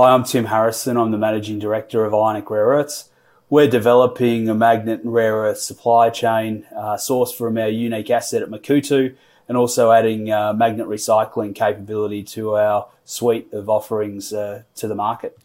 Hi, 0.00 0.14
I'm 0.14 0.24
Tim 0.24 0.46
Harrison. 0.46 0.96
I'm 0.96 1.10
the 1.10 1.18
Managing 1.18 1.58
Director 1.58 2.06
of 2.06 2.14
Ionic 2.14 2.48
Rare 2.48 2.68
Earths. 2.68 3.10
We're 3.50 3.68
developing 3.68 4.48
a 4.48 4.54
magnet 4.54 5.02
and 5.02 5.12
rare 5.12 5.34
earth 5.34 5.58
supply 5.58 6.08
chain 6.08 6.66
uh, 6.74 6.94
sourced 6.94 7.36
from 7.36 7.58
our 7.58 7.68
unique 7.68 8.08
asset 8.08 8.40
at 8.40 8.48
Makuutu 8.48 9.14
and 9.46 9.58
also 9.58 9.92
adding 9.92 10.32
uh, 10.32 10.54
magnet 10.54 10.86
recycling 10.88 11.54
capability 11.54 12.22
to 12.22 12.56
our 12.56 12.88
suite 13.04 13.52
of 13.52 13.68
offerings 13.68 14.32
uh, 14.32 14.62
to 14.76 14.88
the 14.88 14.94
market. 14.94 15.38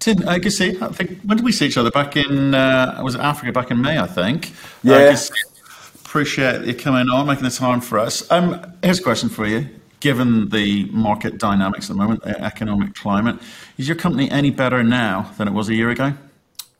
Tim, 0.00 0.28
I 0.28 0.40
guess 0.40 0.60
I 0.60 0.72
think 0.72 1.20
when 1.20 1.36
did 1.36 1.44
we 1.44 1.52
see 1.52 1.66
each 1.66 1.76
other? 1.76 1.92
Back 1.92 2.16
in 2.16 2.52
uh, 2.52 3.00
was 3.04 3.14
it 3.14 3.20
Africa? 3.20 3.52
Back 3.52 3.70
in 3.70 3.80
May, 3.80 3.96
I 3.96 4.08
think. 4.08 4.52
Yeah. 4.82 5.16
appreciate 6.04 6.62
you 6.62 6.74
coming 6.74 7.08
on, 7.08 7.28
making 7.28 7.44
the 7.44 7.50
time 7.50 7.80
for 7.80 8.00
us. 8.00 8.28
Um, 8.28 8.74
here's 8.82 8.98
a 8.98 9.04
question 9.04 9.28
for 9.28 9.46
you 9.46 9.68
given 10.00 10.48
the 10.48 10.86
market 10.86 11.38
dynamics 11.38 11.90
at 11.90 11.96
the 11.96 12.02
moment, 12.02 12.22
the 12.22 12.40
economic 12.42 12.94
climate, 12.94 13.36
is 13.78 13.86
your 13.86 13.96
company 13.96 14.30
any 14.30 14.50
better 14.50 14.82
now 14.82 15.32
than 15.38 15.46
it 15.46 15.52
was 15.52 15.68
a 15.68 15.74
year 15.74 15.90
ago? 15.90 16.14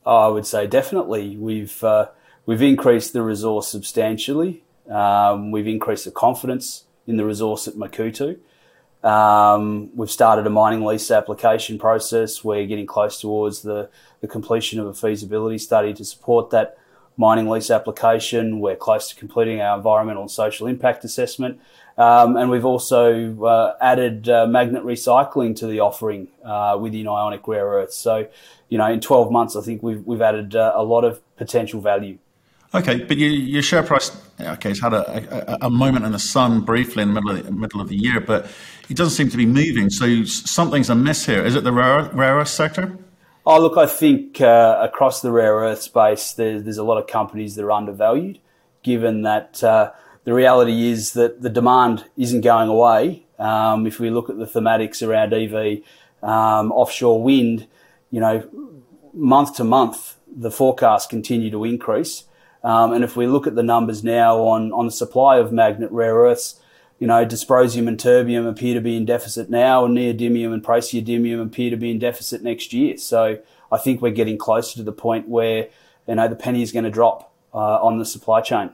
Oh, 0.05 0.17
I 0.17 0.27
would 0.27 0.45
say 0.45 0.67
definitely. 0.67 1.37
We've 1.37 1.83
uh, 1.83 2.07
we've 2.45 2.61
increased 2.61 3.13
the 3.13 3.21
resource 3.21 3.67
substantially. 3.67 4.63
Um, 4.89 5.51
we've 5.51 5.67
increased 5.67 6.05
the 6.05 6.11
confidence 6.11 6.85
in 7.07 7.17
the 7.17 7.25
resource 7.25 7.67
at 7.67 7.75
Makuutu. 7.75 8.39
Um, 9.03 9.95
we've 9.95 10.11
started 10.11 10.45
a 10.45 10.49
mining 10.49 10.85
lease 10.85 11.09
application 11.09 11.79
process. 11.79 12.43
We're 12.43 12.65
getting 12.67 12.85
close 12.85 13.19
towards 13.19 13.61
the, 13.61 13.89
the 14.21 14.27
completion 14.27 14.79
of 14.79 14.87
a 14.87 14.93
feasibility 14.93 15.57
study 15.57 15.93
to 15.93 16.05
support 16.05 16.51
that 16.51 16.77
mining 17.17 17.49
lease 17.49 17.69
application. 17.69 18.59
We're 18.59 18.75
close 18.75 19.09
to 19.09 19.15
completing 19.15 19.61
our 19.61 19.77
environmental 19.77 20.23
and 20.23 20.31
social 20.31 20.67
impact 20.67 21.03
assessment. 21.03 21.59
Um, 21.97 22.37
and 22.37 22.49
we've 22.49 22.65
also 22.65 23.43
uh, 23.43 23.75
added 23.81 24.29
uh, 24.29 24.47
magnet 24.47 24.83
recycling 24.83 25.55
to 25.57 25.67
the 25.67 25.81
offering 25.81 26.29
uh, 26.43 26.77
within 26.79 27.07
Ionic 27.07 27.47
Rare 27.47 27.65
Earths. 27.65 27.97
So, 27.97 28.27
you 28.69 28.77
know, 28.77 28.87
in 28.87 29.01
12 29.01 29.31
months, 29.31 29.55
I 29.55 29.61
think 29.61 29.83
we've, 29.83 30.05
we've 30.05 30.21
added 30.21 30.55
uh, 30.55 30.71
a 30.73 30.83
lot 30.83 31.03
of 31.03 31.21
potential 31.35 31.81
value. 31.81 32.17
Okay, 32.73 33.03
but 33.03 33.17
you, 33.17 33.27
your 33.27 33.61
share 33.61 33.83
price, 33.83 34.15
okay, 34.39 34.71
it's 34.71 34.81
had 34.81 34.93
a, 34.93 35.63
a, 35.63 35.67
a, 35.67 35.69
moment 35.69 36.05
in 36.05 36.13
the 36.13 36.19
sun 36.19 36.61
briefly 36.61 37.03
in 37.03 37.13
the 37.13 37.21
middle 37.21 37.37
of 37.37 37.45
the, 37.45 37.51
middle 37.51 37.81
of 37.81 37.89
the 37.89 37.97
year, 37.97 38.21
but 38.21 38.49
it 38.89 38.95
doesn't 38.95 39.13
seem 39.13 39.29
to 39.29 39.35
be 39.35 39.45
moving. 39.45 39.89
So 39.89 40.23
something's 40.23 40.89
amiss 40.89 41.25
here. 41.25 41.43
Is 41.43 41.55
it 41.55 41.65
the 41.65 41.73
rare, 41.73 42.03
rare 42.13 42.35
earth 42.35 42.47
sector? 42.47 42.97
Oh, 43.43 43.59
look, 43.59 43.75
I 43.75 43.87
think 43.87 44.39
uh, 44.39 44.77
across 44.81 45.21
the 45.21 45.31
rare 45.31 45.55
earth 45.55 45.81
space, 45.81 46.33
there's, 46.33 46.63
there's 46.63 46.77
a 46.77 46.83
lot 46.83 46.99
of 46.99 47.07
companies 47.07 47.55
that 47.55 47.65
are 47.65 47.71
undervalued, 47.71 48.37
given 48.83 49.23
that 49.23 49.63
uh, 49.63 49.91
the 50.25 50.33
reality 50.33 50.87
is 50.87 51.13
that 51.13 51.41
the 51.41 51.49
demand 51.49 52.05
isn't 52.17 52.41
going 52.41 52.69
away. 52.69 53.25
Um, 53.39 53.87
if 53.87 53.99
we 53.99 54.11
look 54.11 54.29
at 54.29 54.37
the 54.37 54.45
thematics 54.45 55.05
around 55.05 55.33
EV, 55.33 55.81
um, 56.21 56.71
offshore 56.71 57.23
wind, 57.23 57.65
you 58.11 58.19
know, 58.19 58.47
month 59.11 59.55
to 59.55 59.63
month, 59.63 60.17
the 60.31 60.51
forecasts 60.51 61.07
continue 61.07 61.49
to 61.49 61.63
increase. 61.63 62.25
Um, 62.63 62.93
and 62.93 63.03
if 63.03 63.15
we 63.15 63.25
look 63.25 63.47
at 63.47 63.55
the 63.55 63.63
numbers 63.63 64.03
now 64.03 64.37
on, 64.37 64.71
on 64.71 64.85
the 64.85 64.91
supply 64.91 65.37
of 65.37 65.51
magnet 65.51 65.89
rare 65.91 66.13
earths, 66.13 66.59
you 67.01 67.07
know, 67.07 67.25
dysprosium 67.25 67.87
and 67.87 67.97
terbium 67.97 68.47
appear 68.47 68.75
to 68.75 68.79
be 68.79 68.95
in 68.95 69.05
deficit 69.05 69.49
now, 69.49 69.85
and 69.85 69.97
neodymium 69.97 70.53
and 70.53 70.63
praseodymium 70.63 71.43
appear 71.43 71.71
to 71.71 71.75
be 71.75 71.89
in 71.89 71.97
deficit 71.97 72.43
next 72.43 72.73
year. 72.73 72.95
So 72.95 73.39
I 73.71 73.77
think 73.79 74.03
we're 74.03 74.11
getting 74.11 74.37
closer 74.37 74.75
to 74.75 74.83
the 74.83 74.91
point 74.91 75.27
where, 75.27 75.69
you 76.07 76.13
know, 76.13 76.27
the 76.27 76.35
penny 76.35 76.61
is 76.61 76.71
going 76.71 76.83
to 76.83 76.91
drop 76.91 77.33
uh, 77.55 77.83
on 77.83 77.97
the 77.97 78.05
supply 78.05 78.41
chain. 78.41 78.69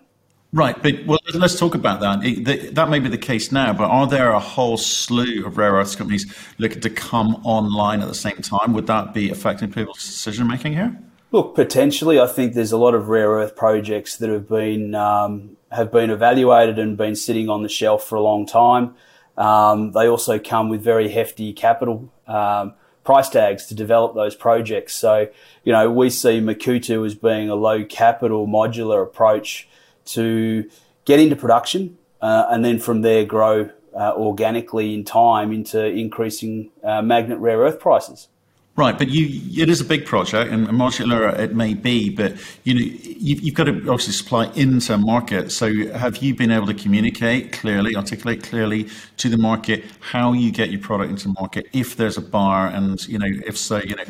Right, 0.51 0.81
but 0.83 1.05
well, 1.05 1.19
let's 1.35 1.57
talk 1.57 1.73
about 1.73 2.01
that. 2.01 2.73
that 2.73 2.89
may 2.89 2.99
be 2.99 3.07
the 3.07 3.17
case 3.17 3.53
now, 3.53 3.71
but 3.71 3.85
are 3.85 4.07
there 4.07 4.31
a 4.31 4.39
whole 4.39 4.75
slew 4.75 5.45
of 5.45 5.57
rare 5.57 5.73
earths 5.73 5.95
companies 5.95 6.25
looking 6.57 6.81
to 6.81 6.89
come 6.89 7.35
online 7.45 8.01
at 8.01 8.09
the 8.09 8.15
same 8.15 8.41
time? 8.41 8.73
Would 8.73 8.87
that 8.87 9.13
be 9.13 9.29
affecting 9.29 9.71
people's 9.71 10.03
decision 10.03 10.47
making 10.47 10.73
here? 10.73 10.97
Look, 11.31 11.55
potentially, 11.55 12.19
I 12.19 12.27
think 12.27 12.55
there's 12.55 12.73
a 12.73 12.77
lot 12.77 12.93
of 12.93 13.07
rare 13.07 13.29
earth 13.29 13.55
projects 13.55 14.17
that 14.17 14.29
have 14.29 14.49
been 14.49 14.95
um, 14.95 15.56
have 15.77 15.91
been 15.91 16.09
evaluated 16.09 16.77
and 16.77 16.97
been 16.97 17.15
sitting 17.15 17.49
on 17.49 17.63
the 17.63 17.69
shelf 17.69 18.03
for 18.03 18.15
a 18.15 18.21
long 18.21 18.45
time. 18.45 18.95
Um, 19.37 19.91
they 19.91 20.07
also 20.07 20.39
come 20.39 20.67
with 20.67 20.81
very 20.81 21.09
hefty 21.09 21.53
capital 21.53 22.11
um, 22.27 22.73
price 23.03 23.29
tags 23.29 23.67
to 23.67 23.75
develop 23.75 24.15
those 24.15 24.35
projects. 24.35 24.93
So, 24.93 25.29
you 25.63 25.71
know, 25.71 25.89
we 25.89 26.09
see 26.09 26.41
Makuutu 26.41 27.05
as 27.05 27.15
being 27.15 27.49
a 27.49 27.55
low 27.55 27.85
capital 27.85 28.47
modular 28.47 29.01
approach 29.03 29.69
to 30.05 30.69
get 31.05 31.19
into 31.19 31.35
production 31.35 31.97
uh, 32.21 32.47
and 32.49 32.65
then 32.65 32.79
from 32.79 33.01
there 33.01 33.23
grow 33.23 33.69
uh, 33.95 34.13
organically 34.15 34.93
in 34.93 35.05
time 35.05 35.51
into 35.51 35.85
increasing 35.85 36.71
uh, 36.83 37.01
magnet 37.01 37.39
rare 37.39 37.59
earth 37.59 37.79
prices. 37.79 38.27
Right, 38.77 38.95
but 38.95 39.09
you, 39.09 39.41
it 39.63 39.69
is 39.69 39.81
a 39.81 39.85
big 39.85 40.05
project, 40.05 40.51
and 40.51 40.67
modular 40.67 41.35
it 41.39 41.55
may 41.55 41.73
be, 41.73 42.11
but 42.11 42.35
you 42.63 42.75
know 42.75 42.81
you've, 42.81 43.41
you've, 43.41 43.55
got 43.55 43.63
to 43.63 43.71
obviously 43.89 44.13
supply 44.13 44.51
into 44.53 44.95
market. 44.99 45.51
So, 45.51 45.87
have 45.93 46.17
you 46.17 46.35
been 46.35 46.51
able 46.51 46.67
to 46.67 46.75
communicate 46.75 47.51
clearly, 47.51 47.95
articulate 47.95 48.43
clearly 48.43 48.87
to 49.17 49.29
the 49.29 49.37
market 49.37 49.83
how 49.99 50.33
you 50.33 50.51
get 50.51 50.69
your 50.69 50.79
product 50.79 51.09
into 51.09 51.29
market, 51.29 51.65
if 51.73 51.97
there's 51.97 52.17
a 52.17 52.21
bar, 52.21 52.67
and 52.67 53.03
you 53.07 53.17
know, 53.17 53.25
if 53.47 53.57
so, 53.57 53.77
you 53.79 53.95
know, 53.95 54.03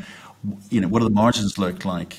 you 0.70 0.82
know, 0.82 0.90
what 0.90 1.00
do 1.00 1.06
the 1.06 1.16
margins 1.16 1.58
look 1.58 1.86
like? 1.86 2.18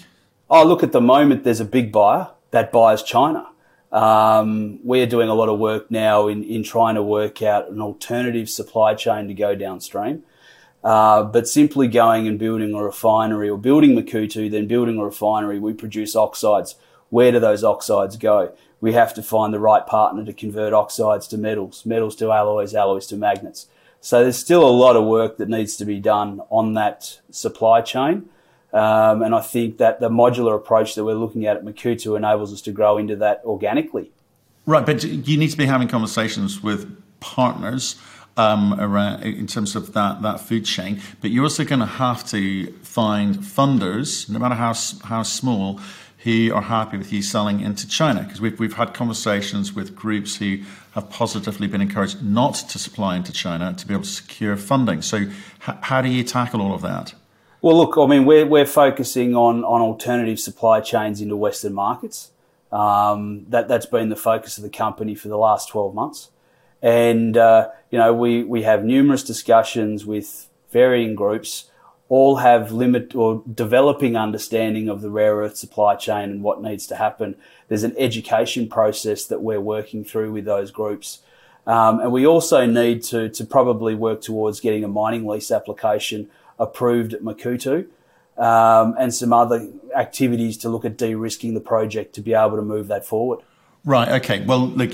Oh, 0.49 0.65
look, 0.65 0.83
at 0.83 0.93
the 0.93 1.03
moment, 1.03 1.45
there's 1.45 1.61
a 1.61 1.67
big 1.67 1.93
buyer. 1.93 2.31
That 2.53 2.73
buys 2.73 3.03
China. 3.03 3.47
Um, 3.93 4.81
we're 4.83 5.07
doing 5.07 5.29
a 5.29 5.35
lot 5.35 5.51
of 5.51 5.59
work 5.59 5.91
now 5.91 6.29
in, 6.29 6.45
in 6.45 6.63
trying 6.63 6.95
to 6.95 7.03
work 7.03 7.43
out 7.43 7.69
an 7.71 7.83
alternative 7.83 8.49
supply 8.49 8.95
chain 8.95 9.29
to 9.29 9.35
go 9.35 9.55
downstream. 9.55 10.23
Uh, 10.85 11.25
but 11.25 11.49
simply 11.49 11.89
going 11.89 12.29
and 12.29 12.39
building 12.39 12.73
a 12.73 12.83
refinery 12.83 13.49
or 13.49 13.59
building 13.59 13.97
Makuutu, 13.97 14.51
then 14.51 14.67
building 14.67 14.99
a 14.99 15.05
refinery, 15.05 15.59
we 15.59 15.73
produce 15.73 16.15
oxides. 16.15 16.77
Where 17.11 17.33
do 17.33 17.41
those 17.41 17.65
oxides 17.65 18.17
go? 18.17 18.53
We 18.81 18.93
have 18.93 19.13
to 19.15 19.23
find 19.23 19.53
the 19.53 19.59
right 19.59 19.85
partner 19.85 20.25
to 20.25 20.33
convert 20.33 20.73
oxides 20.73 21.27
to 21.29 21.39
metals, 21.39 21.85
metals 21.85 22.15
to 22.17 22.31
alloys, 22.31 22.75
alloys 22.75 23.07
to 23.09 23.17
magnets. 23.17 23.67
So 24.01 24.23
there's 24.23 24.39
still 24.39 24.65
a 24.65 24.71
lot 24.71 24.95
of 24.95 25.05
work 25.05 25.39
that 25.39 25.49
needs 25.49 25.77
to 25.79 25.85
be 25.85 25.99
done 25.99 26.43
on 26.51 26.75
that 26.75 27.19
supply 27.31 27.81
chain. 27.81 28.29
Um, 28.73 29.23
and 29.23 29.35
I 29.35 29.41
think 29.41 29.79
that 29.79 29.99
the 29.99 30.11
modular 30.11 30.55
approach 30.55 30.95
that 30.95 31.05
we're 31.05 31.15
looking 31.15 31.47
at 31.47 31.57
at 31.57 31.65
Makuutu 31.65 32.17
enables 32.17 32.53
us 32.53 32.61
to 32.63 32.71
grow 32.71 32.99
into 32.99 33.17
that 33.17 33.43
organically. 33.45 34.13
Right, 34.67 34.85
but 34.85 35.03
you 35.03 35.39
need 35.39 35.49
to 35.49 35.57
be 35.57 35.67
having 35.67 35.89
conversations 35.89 36.63
with 36.63 37.03
partners 37.21 37.97
um, 38.39 38.81
around 38.81 39.25
in 39.25 39.47
terms 39.47 39.77
of 39.77 39.93
that 39.93 40.23
that 40.23 40.41
food 40.41 40.65
chain. 40.65 41.03
But 41.21 41.31
you're 41.31 41.45
also 41.45 41.65
going 41.65 41.81
to 41.81 41.87
have 41.87 42.27
to 42.31 42.73
find 42.83 43.37
funders, 43.37 44.31
no 44.31 44.39
matter 44.39 44.55
how 44.55 44.73
how 45.05 45.23
small, 45.23 45.81
who 46.19 46.53
are 46.55 46.63
happy 46.63 46.97
with 46.97 47.13
you 47.13 47.21
selling 47.21 47.61
into 47.61 47.87
China. 47.87 48.23
Because 48.23 48.41
we've 48.41 48.59
we've 48.59 48.75
had 48.75 48.95
conversations 48.95 49.75
with 49.75 49.95
groups 49.95 50.37
who 50.37 50.61
have 50.93 51.11
positively 51.11 51.67
been 51.67 51.81
encouraged 51.81 52.23
not 52.23 52.55
to 52.55 52.79
supply 52.79 53.17
into 53.17 53.33
China 53.33 53.75
to 53.75 53.87
be 53.87 53.93
able 53.93 54.05
to 54.05 54.09
secure 54.09 54.57
funding. 54.57 55.03
So, 55.03 55.17
h- 55.19 55.33
how 55.83 56.01
do 56.01 56.09
you 56.09 56.25
tackle 56.25 56.63
all 56.63 56.75
of 56.75 56.83
that? 56.83 57.15
Well, 57.61 57.77
look, 57.77 57.99
I 57.99 58.07
mean, 58.07 58.25
we're, 58.25 58.47
we're 58.47 58.67
focusing 58.67 59.35
on, 59.35 59.65
on 59.65 59.81
alternative 59.81 60.39
supply 60.39 60.81
chains 60.81 61.21
into 61.21 61.37
Western 61.37 61.75
markets. 61.75 62.31
Um, 62.71 63.47
that, 63.49 63.67
that's 63.67 63.87
been 63.87 64.11
the 64.11 64.17
focus 64.17 64.59
of 64.59 64.63
the 64.63 64.71
company 64.71 65.17
for 65.17 65.27
the 65.27 65.39
last 65.39 65.69
12 65.71 65.93
months. 65.93 66.31
And, 66.81 67.37
uh, 67.37 67.71
you 67.91 67.99
know, 67.99 68.13
we, 68.13 68.45
we 68.45 68.63
have 68.63 68.85
numerous 68.85 69.23
discussions 69.23 70.05
with 70.05 70.49
varying 70.71 71.15
groups, 71.15 71.71
all 72.09 72.37
have 72.37 72.73
limit 72.73 73.15
or 73.15 73.43
developing 73.53 74.17
understanding 74.17 74.89
of 74.89 75.03
the 75.03 75.11
rare 75.11 75.37
earth 75.37 75.57
supply 75.57 75.95
chain 75.95 76.31
and 76.31 76.43
what 76.43 76.63
needs 76.63 76.87
to 76.87 76.97
happen. 76.97 77.37
There's 77.69 77.85
an 77.85 77.95
education 77.99 78.69
process 78.69 79.25
that 79.27 79.43
we're 79.43 79.61
working 79.61 80.05
through 80.05 80.33
with 80.33 80.45
those 80.45 80.71
groups. 80.71 81.21
Um, 81.67 82.01
and 82.01 82.13
we 82.13 82.27
also 82.27 82.65
need 82.65 83.03
to, 83.05 83.29
to 83.29 83.45
probably 83.45 83.95
work 83.95 84.23
towards 84.23 84.61
getting 84.61 84.85
a 84.85 84.89
mining 84.89 85.27
lease 85.27 85.51
application 85.51 86.31
approved 86.59 87.13
at 87.13 87.23
Makuutu 87.23 87.87
um, 88.39 88.95
and 88.99 89.13
some 89.15 89.35
other 89.35 89.69
activities 89.95 90.57
to 90.59 90.71
look 90.71 90.87
at 90.87 90.97
de-risking 90.97 91.53
the 91.53 91.61
project 91.61 92.15
to 92.15 92.23
be 92.23 92.33
able 92.33 92.57
to 92.57 92.63
move 92.63 92.89
that 92.89 93.05
forward. 93.05 93.41
Right. 93.89 94.21
Okay. 94.21 94.45
Well, 94.45 94.69
look, 94.69 94.91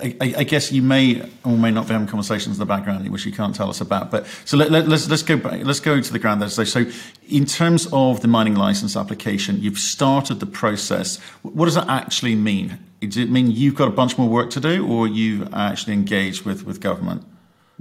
I, 0.00 0.14
I, 0.20 0.44
guess 0.44 0.70
you 0.70 0.80
may 0.80 1.28
or 1.44 1.58
may 1.58 1.72
not 1.72 1.88
be 1.88 1.92
having 1.92 2.06
conversations 2.06 2.54
in 2.54 2.60
the 2.60 2.66
background, 2.66 3.08
which 3.08 3.26
you 3.26 3.32
can't 3.32 3.52
tell 3.52 3.68
us 3.68 3.80
about. 3.80 4.12
But 4.12 4.28
so 4.44 4.56
let, 4.56 4.72
us 4.72 4.86
let's, 4.86 5.10
let's 5.10 5.22
go 5.24 5.36
back, 5.38 5.64
let's 5.64 5.80
go 5.80 6.00
to 6.00 6.12
the 6.12 6.20
ground 6.20 6.40
there. 6.40 6.48
So, 6.48 6.62
so, 6.62 6.84
in 7.28 7.46
terms 7.46 7.88
of 7.92 8.20
the 8.20 8.28
mining 8.28 8.54
license 8.54 8.96
application, 8.96 9.60
you've 9.60 9.80
started 9.80 10.38
the 10.38 10.46
process. 10.46 11.18
What 11.42 11.64
does 11.64 11.74
that 11.74 11.88
actually 11.88 12.36
mean? 12.36 12.78
Does 13.00 13.16
it 13.16 13.28
mean 13.28 13.50
you've 13.50 13.74
got 13.74 13.88
a 13.88 13.90
bunch 13.90 14.16
more 14.16 14.28
work 14.28 14.50
to 14.50 14.60
do, 14.60 14.86
or 14.86 15.08
you've 15.08 15.52
actually 15.52 15.94
engaged 15.94 16.44
with 16.44 16.64
with 16.64 16.80
government? 16.80 17.24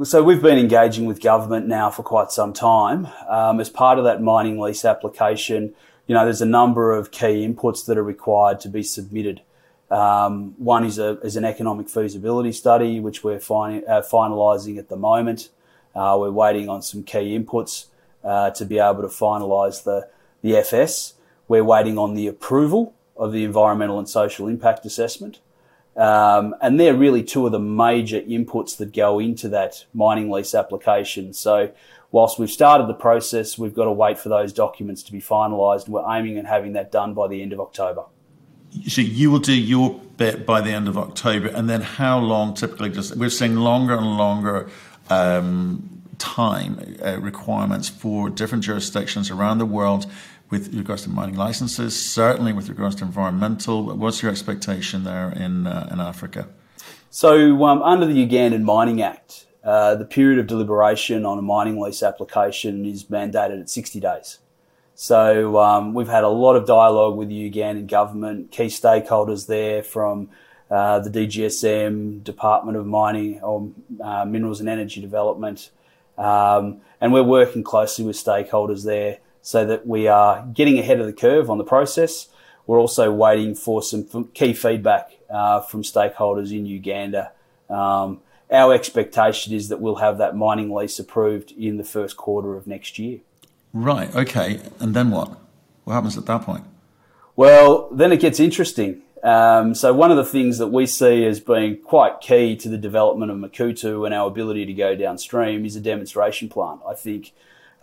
So 0.02 0.24
we've 0.24 0.42
been 0.42 0.58
engaging 0.58 1.06
with 1.06 1.22
government 1.22 1.68
now 1.68 1.92
for 1.92 2.02
quite 2.02 2.32
some 2.32 2.52
time. 2.52 3.08
Um, 3.30 3.60
as 3.60 3.70
part 3.70 4.00
of 4.00 4.06
that 4.06 4.24
mining 4.24 4.60
lease 4.60 4.86
application, 4.86 5.76
you 6.08 6.16
know, 6.16 6.24
there's 6.24 6.42
a 6.42 6.48
number 6.48 6.94
of 6.94 7.12
key 7.12 7.48
inputs 7.48 7.86
that 7.86 7.96
are 7.96 8.04
required 8.04 8.60
to 8.62 8.70
be 8.70 8.82
submitted. 8.82 9.42
Um, 9.90 10.54
one 10.58 10.84
is, 10.86 11.00
a, 11.00 11.20
is 11.22 11.36
an 11.38 11.46
economic 11.46 11.90
feasibility 11.90 12.52
study, 12.52 13.00
which 13.00 13.24
we're 13.24 13.40
fin- 13.40 13.84
uh, 13.88 14.02
finalising 14.02 14.78
at 14.78 14.90
the 14.90 14.98
moment. 14.98 15.50
Uh, 15.96 16.18
we're 16.20 16.32
waiting 16.32 16.70
on 16.70 16.82
some 16.82 17.04
key 17.04 17.38
inputs. 17.38 17.86
uh, 18.28 18.52
to 18.52 18.66
be 18.66 18.78
able 18.78 19.02
to 19.02 19.08
finalise 19.08 19.84
the, 19.84 20.10
the 20.42 20.56
FS. 20.58 21.14
We're 21.48 21.64
waiting 21.64 21.98
on 21.98 22.14
the 22.14 22.28
approval 22.28 22.94
of 23.16 23.32
the 23.32 23.44
environmental 23.44 23.98
and 23.98 24.08
social 24.08 24.48
impact 24.48 24.86
assessment. 24.86 25.40
Um, 25.96 26.54
and 26.62 26.80
they're 26.80 26.94
really 26.94 27.24
two 27.24 27.46
of 27.46 27.52
the 27.52 27.60
major 27.60 28.22
inputs 28.22 28.78
that 28.78 28.94
go 28.94 29.18
into 29.20 29.48
that 29.50 29.86
mining 29.94 30.30
lease 30.30 30.54
application. 30.54 31.34
So, 31.34 31.72
whilst 32.12 32.38
we've 32.38 32.52
started 32.52 32.88
the 32.88 32.94
process, 32.94 33.58
we've 33.58 33.74
got 33.74 33.86
to 33.86 33.92
wait 33.92 34.20
for 34.20 34.30
those 34.30 34.54
documents 34.54 35.02
to 35.04 35.12
be 35.12 35.20
finalised. 35.20 35.88
We're 35.88 36.06
aiming 36.08 36.38
at 36.38 36.46
having 36.46 36.74
that 36.74 36.92
done 36.92 37.16
by 37.16 37.28
the 37.28 37.42
end 37.42 37.52
of 37.52 37.60
October. 37.60 38.04
So 38.88 39.02
you 39.02 39.32
will 39.32 39.40
do 39.40 39.54
your 39.54 40.00
bit 40.18 40.46
by 40.46 40.62
the 40.62 40.72
end 40.72 40.88
of 40.88 40.98
October, 40.98 41.48
and 41.48 41.70
then 41.70 41.82
how 41.82 42.20
long 42.20 42.54
typically 42.54 42.90
does 42.90 43.16
we're 43.16 43.30
seeing 43.30 43.56
longer 43.56 43.96
and 43.96 44.18
longer 44.18 44.70
um, 45.10 46.02
time 46.18 46.98
uh, 47.04 47.20
requirements 47.20 47.88
for 47.90 48.30
different 48.30 48.64
jurisdictions 48.64 49.30
around 49.30 49.60
the 49.60 49.66
world 49.66 50.06
with 50.50 50.74
regards 50.74 51.04
to 51.04 51.10
mining 51.10 51.36
licenses, 51.36 51.98
certainly 52.02 52.54
with 52.54 52.70
regards 52.70 52.96
to 52.96 53.04
environmental. 53.04 53.96
What's 53.96 54.22
your 54.22 54.32
expectation 54.32 55.04
there 55.04 55.30
in 55.30 55.68
uh, 55.68 55.90
in 55.92 56.00
Africa? 56.00 56.48
So, 57.10 57.64
um, 57.66 57.82
under 57.82 58.06
the 58.06 58.28
Ugandan 58.28 58.64
Mining 58.64 59.02
Act, 59.02 59.48
uh, 59.64 59.96
the 59.96 60.06
period 60.06 60.40
of 60.40 60.48
deliberation 60.48 61.26
on 61.26 61.38
a 61.38 61.42
mining 61.42 61.80
lease 61.80 62.04
application 62.04 62.86
is 62.86 63.06
mandated 63.06 63.62
at 63.62 63.70
60 63.70 64.00
days. 64.00 64.40
So, 65.00 65.60
um, 65.60 65.94
we've 65.94 66.08
had 66.08 66.24
a 66.24 66.28
lot 66.28 66.56
of 66.56 66.66
dialogue 66.66 67.18
with 67.18 67.30
the 67.30 67.52
Ugandan 67.52 67.86
government, 67.86 68.50
key 68.50 68.66
stakeholders 68.66 69.46
there 69.46 69.84
from 69.84 70.32
uh, 70.72 70.98
the 70.98 71.12
DGSM, 71.12 72.24
Department 72.24 72.80
of 72.80 72.88
Mining 72.88 73.40
or 73.42 73.70
uh, 74.04 74.26
Minerals 74.26 74.60
and 74.60 74.68
Energy 74.68 75.00
Development, 75.00 75.70
um, 76.18 76.82
and 77.00 77.14
we're 77.14 77.22
working 77.22 77.64
closely 77.64 78.06
with 78.06 78.16
stakeholders 78.16 78.86
there 78.86 79.20
so 79.44 79.68
that 79.68 79.86
we 79.86 80.08
are 80.08 80.44
getting 80.52 80.80
ahead 80.80 81.00
of 81.00 81.06
the 81.06 81.14
curve 81.14 81.52
on 81.52 81.60
the 81.60 81.64
process. 81.64 82.30
We're 82.66 82.80
also 82.80 83.12
waiting 83.12 83.54
for 83.54 83.84
some 83.84 84.32
key 84.34 84.54
feedback 84.54 85.12
uh, 85.30 85.62
from 85.62 85.84
stakeholders 85.84 86.52
in 86.52 86.66
Uganda. 86.66 87.34
Um, 87.70 88.22
our 88.50 88.74
expectation 88.74 89.54
is 89.54 89.70
that 89.70 89.80
we'll 89.80 89.98
have 89.98 90.18
that 90.18 90.36
mining 90.36 90.74
lease 90.74 90.98
approved 90.98 91.52
in 91.52 91.78
the 91.78 91.84
first 91.84 92.18
quarter 92.18 92.58
of 92.58 92.66
next 92.66 92.98
year. 92.98 93.20
Right, 93.78 94.14
okay. 94.16 94.60
And 94.80 94.96
then 94.96 95.12
what? 95.12 95.38
What 95.84 95.94
happens 95.94 96.18
at 96.18 96.26
that 96.26 96.42
point? 96.42 96.64
Well, 97.36 97.90
then 97.92 98.12
it 98.12 98.20
gets 98.20 98.40
interesting. 98.40 99.04
Um, 99.24 99.76
so, 99.76 99.94
one 99.94 100.10
of 100.10 100.18
the 100.18 100.26
things 100.26 100.58
that 100.58 100.68
we 100.68 100.88
see 100.88 101.26
as 101.26 101.40
being 101.40 101.78
quite 101.78 102.20
key 102.20 102.56
to 102.56 102.70
the 102.70 102.78
development 102.78 103.32
of 103.32 103.38
Makuutu 103.38 104.06
and 104.06 104.16
our 104.16 104.28
ability 104.28 104.66
to 104.66 104.74
go 104.74 104.96
downstream 104.96 105.64
is 105.64 105.76
a 105.76 105.80
demonstration 105.80 106.50
plant. 106.50 106.82
I 106.88 106.96
think 106.96 107.34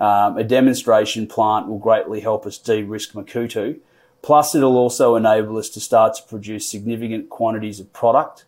um, 0.00 0.36
a 0.36 0.42
demonstration 0.42 1.28
plant 1.28 1.68
will 1.68 1.78
greatly 1.78 2.20
help 2.20 2.44
us 2.44 2.58
de-risk 2.58 3.12
Makuutu. 3.12 3.78
Plus, 4.20 4.54
it'll 4.54 4.76
also 4.76 5.14
enable 5.14 5.58
us 5.58 5.68
to 5.70 5.80
start 5.80 6.14
to 6.14 6.22
produce 6.24 6.68
significant 6.68 7.30
quantities 7.30 7.78
of 7.78 7.92
product, 7.92 8.46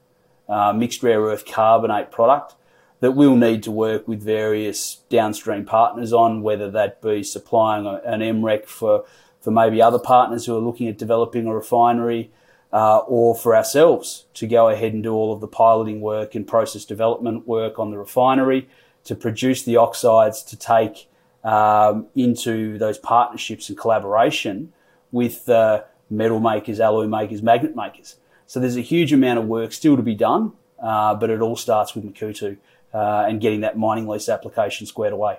uh, 0.48 0.72
mixed 0.72 1.02
rare 1.02 1.20
earth 1.20 1.46
carbonate 1.46 2.10
product, 2.10 2.54
that 3.00 3.12
we'll 3.12 3.36
need 3.36 3.62
to 3.62 3.70
work 3.70 4.08
with 4.08 4.22
various 4.22 4.96
downstream 5.08 5.64
partners 5.64 6.12
on, 6.12 6.42
whether 6.42 6.70
that 6.70 7.02
be 7.02 7.22
supplying 7.22 7.86
an 7.86 8.20
MREC 8.20 8.66
for, 8.66 9.04
for 9.40 9.50
maybe 9.50 9.82
other 9.82 9.98
partners 9.98 10.46
who 10.46 10.56
are 10.56 10.60
looking 10.60 10.88
at 10.88 10.96
developing 10.96 11.46
a 11.46 11.54
refinery, 11.54 12.30
uh, 12.72 12.98
or 12.98 13.34
for 13.34 13.54
ourselves 13.56 14.26
to 14.34 14.46
go 14.46 14.68
ahead 14.68 14.92
and 14.92 15.02
do 15.02 15.12
all 15.12 15.32
of 15.32 15.40
the 15.40 15.46
piloting 15.46 16.00
work 16.00 16.34
and 16.34 16.46
process 16.46 16.84
development 16.84 17.46
work 17.46 17.78
on 17.78 17.90
the 17.90 17.98
refinery 17.98 18.68
to 19.04 19.14
produce 19.14 19.62
the 19.62 19.76
oxides 19.76 20.42
to 20.42 20.56
take 20.56 21.08
um, 21.44 22.06
into 22.14 22.76
those 22.76 22.98
partnerships 22.98 23.68
and 23.68 23.78
collaboration 23.78 24.72
with 25.12 25.48
uh, 25.48 25.82
metal 26.10 26.40
makers, 26.40 26.80
alloy 26.80 27.06
makers, 27.06 27.40
magnet 27.40 27.76
makers. 27.76 28.16
So 28.46 28.60
there's 28.60 28.76
a 28.76 28.82
huge 28.82 29.12
amount 29.12 29.38
of 29.38 29.46
work 29.46 29.72
still 29.72 29.96
to 29.96 30.02
be 30.02 30.14
done, 30.14 30.52
uh, 30.82 31.14
but 31.14 31.30
it 31.30 31.40
all 31.40 31.56
starts 31.56 31.94
with 31.94 32.04
Makuutu 32.04 32.58
uh, 32.96 33.26
and 33.28 33.40
getting 33.40 33.60
that 33.60 33.76
mining 33.76 34.08
lease 34.08 34.28
application 34.28 34.86
squared 34.86 35.12
away. 35.12 35.38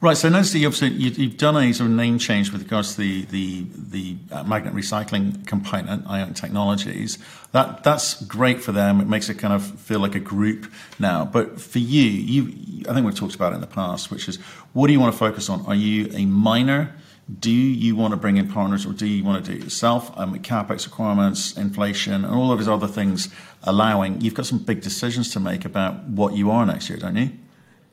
Right. 0.00 0.16
So 0.16 0.28
notice 0.28 0.52
that 0.52 0.60
you've, 0.60 1.18
you've 1.18 1.36
done 1.36 1.56
a 1.56 1.72
sort 1.72 1.90
of 1.90 1.96
name 1.96 2.20
change 2.20 2.52
with 2.52 2.62
regards 2.62 2.94
to 2.94 3.00
the 3.00 3.24
the, 3.24 3.66
the 3.74 4.16
uh, 4.30 4.44
magnet 4.44 4.72
recycling 4.72 5.44
component, 5.44 6.06
Ionic 6.06 6.36
Technologies. 6.36 7.18
That 7.50 7.82
that's 7.82 8.22
great 8.22 8.62
for 8.62 8.70
them. 8.70 9.00
It 9.00 9.08
makes 9.08 9.28
it 9.28 9.34
kind 9.34 9.52
of 9.52 9.64
feel 9.80 9.98
like 9.98 10.14
a 10.14 10.20
group 10.20 10.70
now. 11.00 11.24
But 11.24 11.60
for 11.60 11.80
you, 11.80 12.04
you 12.04 12.84
I 12.88 12.94
think 12.94 13.06
we've 13.06 13.14
talked 13.14 13.34
about 13.34 13.52
it 13.52 13.56
in 13.56 13.60
the 13.60 13.66
past, 13.66 14.10
which 14.10 14.28
is 14.28 14.36
what 14.72 14.86
do 14.86 14.92
you 14.92 15.00
want 15.00 15.12
to 15.12 15.18
focus 15.18 15.50
on? 15.50 15.66
Are 15.66 15.74
you 15.74 16.08
a 16.14 16.24
miner? 16.26 16.94
Do 17.28 17.50
you 17.50 17.94
want 17.94 18.12
to 18.12 18.16
bring 18.16 18.38
in 18.38 18.50
partners, 18.50 18.86
or 18.86 18.92
do 18.92 19.06
you 19.06 19.22
want 19.22 19.44
to 19.44 19.52
do 19.52 19.58
it 19.58 19.64
yourself? 19.64 20.10
Um, 20.16 20.34
capex 20.38 20.86
requirements, 20.86 21.56
inflation, 21.58 22.24
and 22.24 22.26
all 22.26 22.52
of 22.52 22.58
these 22.58 22.68
other 22.68 22.86
things 22.86 23.28
allowing. 23.64 24.22
You've 24.22 24.32
got 24.32 24.46
some 24.46 24.58
big 24.58 24.80
decisions 24.80 25.30
to 25.32 25.40
make 25.40 25.66
about 25.66 26.04
what 26.04 26.34
you 26.34 26.50
are 26.50 26.64
next 26.64 26.88
year, 26.88 26.98
don't 26.98 27.16
you? 27.16 27.32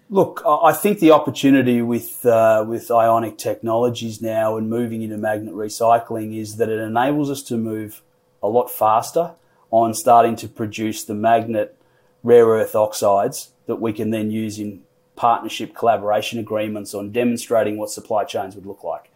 Look, 0.10 0.42
I 0.46 0.72
think 0.72 1.00
the 1.00 1.12
opportunity 1.12 1.82
with 1.82 2.26
uh, 2.26 2.64
with 2.66 2.90
ionic 2.92 3.38
technologies 3.38 4.22
now 4.22 4.56
and 4.56 4.70
moving 4.70 5.02
into 5.02 5.18
magnet 5.18 5.54
recycling 5.54 6.38
is 6.38 6.56
that 6.58 6.70
it 6.70 6.80
enables 6.80 7.30
us 7.30 7.42
to 7.44 7.58
move 7.58 8.04
a 8.42 8.48
lot 8.48 8.70
faster 8.70 9.32
on 9.72 9.94
starting 9.94 10.36
to 10.38 10.48
produce 10.48 11.04
the 11.04 11.16
magnet 11.16 11.78
rare 12.24 12.46
earth 12.46 12.76
oxides 12.76 13.52
that 13.66 13.78
we 13.78 13.92
can 13.92 14.12
then 14.12 14.32
use 14.32 14.60
in 14.60 14.84
partnership 15.16 15.76
collaboration 15.76 16.40
agreements 16.40 16.94
on 16.94 17.12
demonstrating 17.12 17.78
what 17.78 17.90
supply 17.90 18.24
chains 18.24 18.56
would 18.56 18.66
look 18.66 18.84
like. 18.84 19.10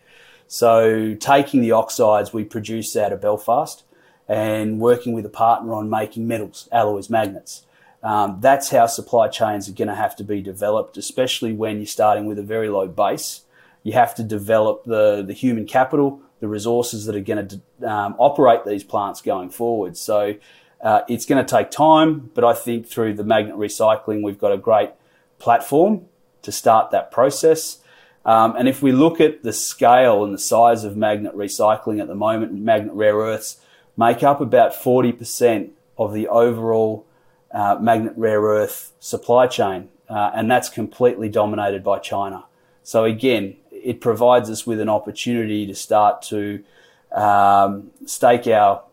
So 0.51 1.13
taking 1.13 1.61
the 1.61 1.73
oxides 1.73 2.33
we 2.33 2.43
produce 2.43 2.95
out 2.95 3.13
of 3.13 3.21
Belfast 3.21 3.83
and 4.27 4.79
working 4.79 5.13
with 5.13 5.23
a 5.23 5.29
partner 5.29 5.75
on 5.75 5.91
making 5.91 6.27
metals, 6.27 6.67
alloys, 6.71 7.07
magnets. 7.07 7.67
Um, 8.01 8.39
that's 8.41 8.71
how 8.71 8.87
supply 8.87 9.27
chains 9.27 9.69
are 9.69 9.73
going 9.73 9.89
to 9.89 9.95
have 9.95 10.15
to 10.15 10.23
be 10.23 10.41
developed, 10.41 10.97
especially 10.97 11.53
when 11.53 11.77
you're 11.77 11.85
starting 11.85 12.25
with 12.25 12.39
a 12.39 12.43
very 12.43 12.67
low 12.67 12.87
base. 12.87 13.41
You 13.83 13.93
have 13.93 14.15
to 14.15 14.23
develop 14.23 14.85
the, 14.85 15.21
the 15.21 15.33
human 15.33 15.67
capital, 15.67 16.19
the 16.39 16.47
resources 16.47 17.05
that 17.05 17.15
are 17.15 17.19
going 17.19 17.47
to 17.47 17.87
um, 17.87 18.15
operate 18.17 18.65
these 18.65 18.83
plants 18.83 19.21
going 19.21 19.51
forward. 19.51 19.97
So 19.97 20.33
uh, 20.81 21.01
it's 21.07 21.27
going 21.27 21.45
to 21.45 21.49
take 21.49 21.69
time, 21.69 22.31
but 22.33 22.43
I 22.43 22.53
think 22.53 22.87
through 22.87 23.13
the 23.13 23.23
magnet 23.23 23.55
recycling, 23.55 24.23
we've 24.23 24.39
got 24.39 24.51
a 24.51 24.57
great 24.57 24.89
platform 25.37 26.05
to 26.41 26.51
start 26.51 26.89
that 26.89 27.11
process. 27.11 27.77
Um, 28.25 28.55
and 28.57 28.67
if 28.67 28.81
we 28.81 28.91
look 28.91 29.21
at 29.21 29.43
the 29.43 29.53
scale 29.53 30.23
and 30.23 30.33
the 30.33 30.39
size 30.39 30.83
of 30.83 30.97
magnet 30.97 31.35
recycling 31.35 32.01
at 32.01 32.07
the 32.07 32.15
moment, 32.15 32.53
magnet 32.53 32.93
rare 32.93 33.15
earths 33.15 33.57
make 33.97 34.23
up 34.23 34.41
about 34.41 34.73
40% 34.73 35.69
of 35.97 36.13
the 36.13 36.27
overall 36.27 37.05
uh, 37.51 37.77
magnet 37.79 38.13
rare 38.15 38.41
earth 38.41 38.93
supply 38.99 39.47
chain, 39.47 39.89
uh, 40.09 40.31
and 40.33 40.49
that's 40.49 40.69
completely 40.69 41.29
dominated 41.29 41.83
by 41.83 41.99
China. 41.99 42.45
So 42.83 43.05
again, 43.05 43.55
it 43.71 44.01
provides 44.01 44.49
us 44.49 44.65
with 44.65 44.79
an 44.79 44.89
opportunity 44.89 45.65
to 45.65 45.75
start 45.75 46.21
to 46.23 46.63
um, 47.11 47.91
stake 48.05 48.47
our 48.47 48.83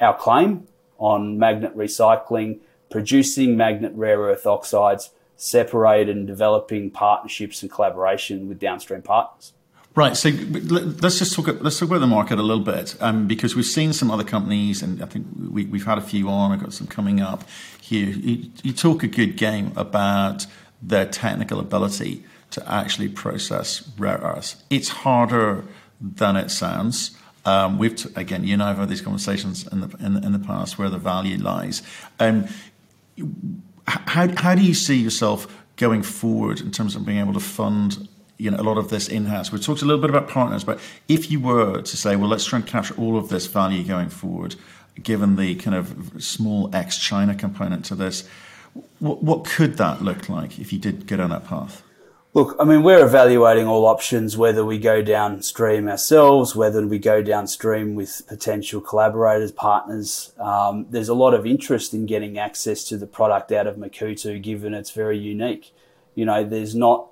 our 0.00 0.16
claim 0.16 0.66
on 0.98 1.38
magnet 1.38 1.76
recycling, 1.76 2.58
producing 2.90 3.56
magnet 3.56 3.92
rare 3.94 4.20
earth 4.20 4.46
oxides, 4.46 5.10
separated 5.36 6.16
and 6.16 6.26
developing 6.26 6.90
partnerships 6.90 7.62
and 7.62 7.70
collaboration 7.70 8.48
with 8.48 8.58
downstream 8.58 9.02
partners. 9.02 9.52
Right. 9.96 10.16
So 10.16 10.30
let's 10.30 11.20
just 11.20 11.34
talk. 11.34 11.46
Let's 11.60 11.78
talk 11.78 11.88
about 11.88 12.00
the 12.00 12.08
market 12.08 12.40
a 12.40 12.42
little 12.42 12.64
bit, 12.64 12.96
um, 13.00 13.28
because 13.28 13.54
we've 13.54 13.64
seen 13.64 13.92
some 13.92 14.10
other 14.10 14.24
companies, 14.24 14.82
and 14.82 15.00
I 15.00 15.06
think 15.06 15.26
we, 15.50 15.66
have 15.78 15.86
had 15.86 15.98
a 15.98 16.02
few 16.02 16.28
on. 16.28 16.50
I've 16.50 16.60
got 16.60 16.72
some 16.72 16.88
coming 16.88 17.20
up 17.20 17.44
here. 17.80 18.08
You, 18.08 18.50
you, 18.64 18.72
talk 18.72 19.04
a 19.04 19.06
good 19.06 19.36
game 19.36 19.72
about 19.76 20.46
their 20.82 21.06
technical 21.06 21.60
ability 21.60 22.24
to 22.50 22.68
actually 22.68 23.08
process 23.08 23.88
rare 23.96 24.18
earths. 24.18 24.56
It's 24.68 24.88
harder 24.88 25.64
than 26.00 26.34
it 26.34 26.50
sounds. 26.50 27.16
Um, 27.44 27.78
we've 27.78 27.94
t- 27.94 28.08
again, 28.16 28.42
you 28.42 28.54
and 28.54 28.64
I 28.64 28.68
have 28.68 28.78
had 28.78 28.88
these 28.88 29.00
conversations 29.00 29.64
in 29.68 29.80
the 29.80 29.96
in, 30.00 30.24
in 30.24 30.32
the 30.32 30.40
past 30.40 30.76
where 30.76 30.90
the 30.90 30.98
value 30.98 31.38
lies. 31.38 31.82
Um, 32.18 32.48
how 33.86 34.28
how 34.36 34.54
do 34.54 34.62
you 34.62 34.74
see 34.74 34.96
yourself 34.96 35.46
going 35.76 36.02
forward 36.02 36.60
in 36.60 36.70
terms 36.70 36.94
of 36.94 37.04
being 37.04 37.18
able 37.18 37.34
to 37.34 37.40
fund 37.40 38.08
you 38.38 38.50
know 38.50 38.58
a 38.58 38.62
lot 38.62 38.78
of 38.78 38.90
this 38.90 39.08
in-house. 39.08 39.52
We 39.52 39.58
talked 39.58 39.82
a 39.82 39.84
little 39.84 40.00
bit 40.00 40.10
about 40.10 40.28
partners, 40.28 40.64
but 40.64 40.80
if 41.08 41.30
you 41.30 41.40
were 41.40 41.82
to 41.82 41.96
say, 41.96 42.16
well, 42.16 42.28
let's 42.28 42.44
try 42.44 42.58
and 42.58 42.66
capture 42.66 42.94
all 42.96 43.16
of 43.16 43.28
this 43.28 43.46
value 43.46 43.84
going 43.84 44.08
forward, 44.08 44.56
given 45.02 45.36
the 45.36 45.54
kind 45.56 45.76
of 45.76 46.22
small 46.22 46.74
ex-China 46.74 47.34
component 47.34 47.84
to 47.86 47.94
this, 47.94 48.28
what, 48.98 49.22
what 49.22 49.44
could 49.44 49.76
that 49.76 50.02
look 50.02 50.28
like 50.28 50.58
if 50.58 50.72
you 50.72 50.78
did 50.78 51.06
go 51.06 51.16
down 51.16 51.30
that 51.30 51.46
path? 51.46 51.82
Look, 52.34 52.56
I 52.58 52.64
mean, 52.64 52.82
we're 52.82 53.06
evaluating 53.06 53.68
all 53.68 53.86
options, 53.86 54.36
whether 54.36 54.64
we 54.64 54.76
go 54.76 55.02
downstream 55.02 55.88
ourselves, 55.88 56.56
whether 56.56 56.84
we 56.84 56.98
go 56.98 57.22
downstream 57.22 57.94
with 57.94 58.22
potential 58.26 58.80
collaborators, 58.80 59.52
partners. 59.52 60.32
Um, 60.40 60.86
there's 60.90 61.08
a 61.08 61.14
lot 61.14 61.32
of 61.32 61.46
interest 61.46 61.94
in 61.94 62.06
getting 62.06 62.36
access 62.36 62.82
to 62.86 62.96
the 62.96 63.06
product 63.06 63.52
out 63.52 63.68
of 63.68 63.76
Makuutu, 63.76 64.42
given 64.42 64.74
it's 64.74 64.90
very 64.90 65.16
unique. 65.16 65.72
You 66.16 66.24
know, 66.24 66.42
there's 66.42 66.74
not 66.74 67.06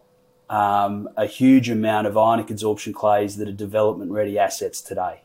um, 0.51 1.09
a 1.17 1.27
huge 1.27 1.71
amount 1.71 2.09
of 2.09 2.19
ionic 2.19 2.49
adsorption 2.49 2.93
clays 2.93 3.37
that 3.37 3.47
are 3.47 3.53
development 3.53 4.11
ready 4.11 4.41
assets 4.41 4.81
today. 4.81 5.21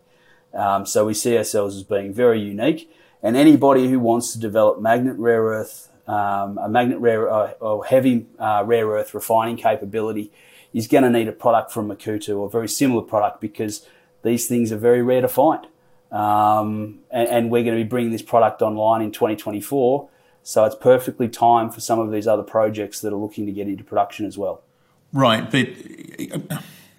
Um, 0.53 0.85
so 0.85 1.07
we 1.07 1.15
see 1.15 1.35
ourselves 1.35 1.75
as 1.75 1.81
being 1.81 2.13
very 2.13 2.39
unique. 2.39 2.87
And 3.23 3.35
anybody 3.35 3.89
who 3.89 3.99
wants 3.99 4.31
to 4.33 4.39
develop 4.39 4.79
magnet 4.79 5.15
rare 5.17 5.41
earth, 5.41 5.89
um, 6.07 6.57
a 6.57 6.69
magnet 6.69 6.99
rare 6.99 7.29
uh, 7.29 7.51
or 7.59 7.85
heavy 7.85 8.25
uh, 8.39 8.63
rare 8.65 8.87
earth 8.87 9.13
refining 9.13 9.57
capability 9.57 10.31
is 10.73 10.87
going 10.87 11.03
to 11.03 11.09
need 11.09 11.27
a 11.27 11.31
product 11.31 11.71
from 11.71 11.89
Makuutu 11.89 12.37
or 12.37 12.47
a 12.47 12.49
very 12.49 12.69
similar 12.69 13.01
product 13.01 13.41
because 13.41 13.85
these 14.23 14.47
things 14.47 14.71
are 14.71 14.77
very 14.77 15.01
rare 15.01 15.21
to 15.21 15.27
find. 15.27 15.67
Um, 16.11 16.99
and, 17.11 17.27
and, 17.27 17.51
we're 17.51 17.63
going 17.63 17.77
to 17.77 17.83
be 17.83 17.87
bringing 17.87 18.11
this 18.11 18.21
product 18.21 18.61
online 18.61 19.01
in 19.01 19.11
2024. 19.11 20.07
So 20.41 20.63
it's 20.63 20.75
perfectly 20.75 21.27
timed 21.27 21.73
for 21.73 21.81
some 21.81 21.99
of 21.99 22.11
these 22.11 22.27
other 22.27 22.43
projects 22.43 23.01
that 23.01 23.11
are 23.11 23.17
looking 23.17 23.45
to 23.45 23.51
get 23.51 23.67
into 23.67 23.83
production 23.83 24.25
as 24.25 24.37
well. 24.37 24.63
Right, 25.11 25.43
but 25.51 25.67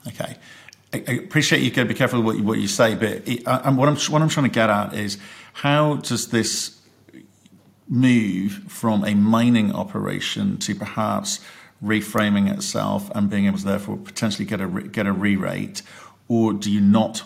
okay. 0.09 0.37
I, 0.93 0.99
appreciate 1.13 1.63
you 1.63 1.71
got 1.71 1.83
to 1.83 1.89
be 1.89 1.95
careful 1.95 2.21
what 2.21 2.37
you, 2.37 2.43
what 2.43 2.59
you 2.59 2.69
say, 2.69 2.95
but 2.95 3.27
it, 3.27 3.47
I, 3.47 3.71
what 3.71 3.89
I'm 3.89 3.97
what 3.97 4.21
I'm 4.21 4.29
trying 4.29 4.45
to 4.45 4.53
get 4.53 4.69
at 4.69 4.95
is 4.95 5.19
how 5.55 5.97
does 5.97 6.29
this 6.29 6.78
move 7.89 8.53
from 8.69 9.05
a 9.05 9.15
mining 9.15 9.73
operation 9.73 10.59
to 10.59 10.75
perhaps 10.75 11.41
reframing 11.83 12.53
itself 12.53 13.11
and 13.15 13.31
being 13.31 13.47
able 13.47 13.59
to 13.59 13.65
therefore 13.65 13.97
potentially 13.97 14.45
get 14.45 14.61
a 14.61 14.67
get 14.67 15.07
a 15.07 15.13
re-rate, 15.13 15.83
or 16.29 16.53
do 16.53 16.71
you 16.71 16.81
not 16.81 17.23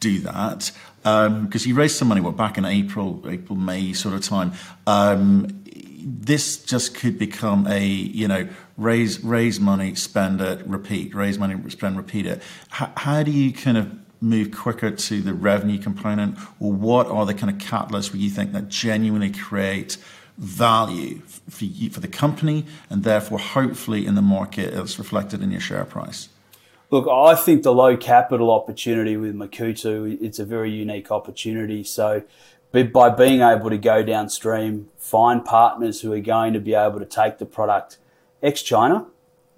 do 0.00 0.20
that? 0.20 0.70
Because 1.02 1.66
um, 1.66 1.68
you 1.68 1.74
raised 1.74 1.96
some 1.96 2.08
money, 2.08 2.20
what 2.20 2.36
back 2.36 2.58
in 2.58 2.64
April, 2.64 3.22
April 3.28 3.56
May 3.56 3.92
sort 3.92 4.14
of 4.14 4.22
time. 4.22 4.52
Um, 4.86 5.64
this 6.00 6.62
just 6.62 6.94
could 6.94 7.18
become 7.18 7.66
a 7.66 7.84
you 7.84 8.28
know 8.28 8.48
raise 8.76 9.22
raise 9.24 9.58
money, 9.58 9.94
spend 9.94 10.40
it, 10.40 10.66
repeat, 10.66 11.14
raise 11.14 11.38
money, 11.38 11.56
spend, 11.70 11.96
repeat 11.96 12.26
it. 12.26 12.42
H- 12.80 12.90
how 12.96 13.22
do 13.22 13.30
you 13.30 13.52
kind 13.52 13.76
of 13.76 13.90
move 14.20 14.50
quicker 14.50 14.90
to 14.90 15.20
the 15.20 15.32
revenue 15.32 15.78
component, 15.78 16.38
or 16.60 16.72
what 16.72 17.06
are 17.06 17.26
the 17.26 17.34
kind 17.34 17.50
of 17.50 17.58
catalysts 17.58 18.12
where 18.12 18.20
you 18.20 18.30
think 18.30 18.52
that 18.52 18.68
genuinely 18.68 19.30
create 19.30 19.96
value 20.36 21.20
for 21.48 21.64
you, 21.64 21.90
for 21.90 22.00
the 22.00 22.08
company, 22.08 22.64
and 22.88 23.04
therefore 23.04 23.38
hopefully 23.38 24.06
in 24.06 24.14
the 24.14 24.22
market 24.22 24.72
it's 24.74 24.98
reflected 24.98 25.42
in 25.42 25.50
your 25.50 25.60
share 25.60 25.84
price? 25.84 26.28
Look, 26.90 27.06
I 27.06 27.34
think 27.34 27.64
the 27.64 27.72
low 27.72 27.96
capital 27.96 28.50
opportunity 28.50 29.16
with 29.16 29.34
Makuutu, 29.34 30.16
it's 30.22 30.38
a 30.38 30.44
very 30.44 30.70
unique 30.70 31.10
opportunity. 31.10 31.84
So, 31.84 32.22
by 32.72 33.10
being 33.10 33.40
able 33.42 33.70
to 33.70 33.78
go 33.78 34.02
downstream, 34.02 34.88
find 34.96 35.44
partners 35.44 36.00
who 36.00 36.12
are 36.12 36.20
going 36.20 36.54
to 36.54 36.60
be 36.60 36.74
able 36.74 36.98
to 36.98 37.06
take 37.06 37.38
the 37.38 37.46
product 37.46 37.98
ex 38.42 38.62
China, 38.62 39.06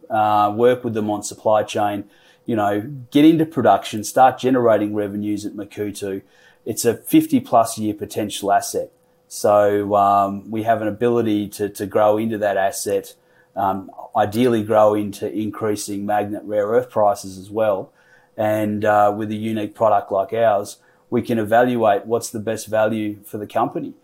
uh, 0.08 0.52
work 0.56 0.82
with 0.82 0.94
them 0.94 1.08
on 1.08 1.22
supply 1.22 1.62
chain, 1.62 2.10
you 2.50 2.57
know, 2.57 2.80
get 3.12 3.25
into 3.25 3.47
production, 3.47 4.02
start 4.02 4.37
generating 4.37 4.92
revenues 4.92 5.47
at 5.47 5.52
Makuutu. 5.52 6.23
It's 6.64 6.85
a 6.85 6.97
50 6.97 7.38
plus 7.38 7.78
year 7.78 7.95
potential 7.95 8.50
asset. 8.50 8.90
So 9.28 9.95
um, 9.95 10.50
we 10.50 10.64
have 10.64 10.83
an 10.83 10.88
ability 10.88 11.47
to, 11.50 11.69
to 11.69 11.87
grow 11.87 12.19
into 12.19 12.38
that 12.38 12.57
asset, 12.57 13.14
um, 13.54 13.88
ideally 14.16 14.64
grow 14.64 14.95
into 14.95 15.33
increasing 15.33 16.04
magnet 16.04 16.42
rare 16.45 16.66
earth 16.66 16.90
prices 16.90 17.38
as 17.38 17.50
well. 17.50 17.92
And 18.37 18.85
uh, 18.85 19.14
with 19.16 19.30
a 19.30 19.37
unique 19.37 19.76
product 19.76 20.11
like 20.11 20.33
ours, 20.33 20.78
we 21.09 21.23
can 21.23 21.38
evaluate 21.38 22.07
what's 22.07 22.30
the 22.30 22.40
best 22.40 22.66
value 22.66 23.23
for 23.23 23.38
the 23.38 23.47
company. 23.47 23.95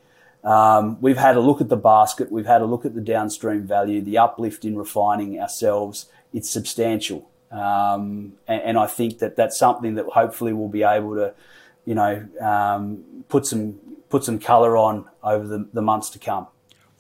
Um, 0.44 0.98
we've 1.00 1.16
had 1.16 1.36
a 1.36 1.40
look 1.40 1.60
at 1.60 1.68
the 1.68 1.76
basket, 1.76 2.30
we've 2.30 2.46
had 2.46 2.62
a 2.62 2.66
look 2.66 2.84
at 2.84 2.94
the 2.94 3.00
downstream 3.00 3.66
value, 3.66 4.00
the 4.00 4.18
uplift 4.18 4.64
in 4.64 4.78
refining 4.78 5.40
ourselves. 5.40 6.06
It's 6.32 6.48
substantial. 6.48 7.28
Um, 7.56 8.32
and, 8.46 8.62
and, 8.62 8.78
I 8.78 8.86
think 8.86 9.20
that 9.20 9.36
that's 9.36 9.58
something 9.58 9.94
that 9.94 10.06
hopefully 10.06 10.52
we'll 10.52 10.68
be 10.68 10.82
able 10.82 11.14
to, 11.14 11.34
you 11.84 11.94
know, 11.94 12.26
um, 12.40 13.24
put 13.28 13.46
some 13.46 13.78
put 14.08 14.24
some 14.24 14.38
colour 14.38 14.76
on 14.76 15.08
over 15.22 15.46
the, 15.46 15.68
the 15.72 15.82
months 15.82 16.10
to 16.10 16.18
come. 16.18 16.46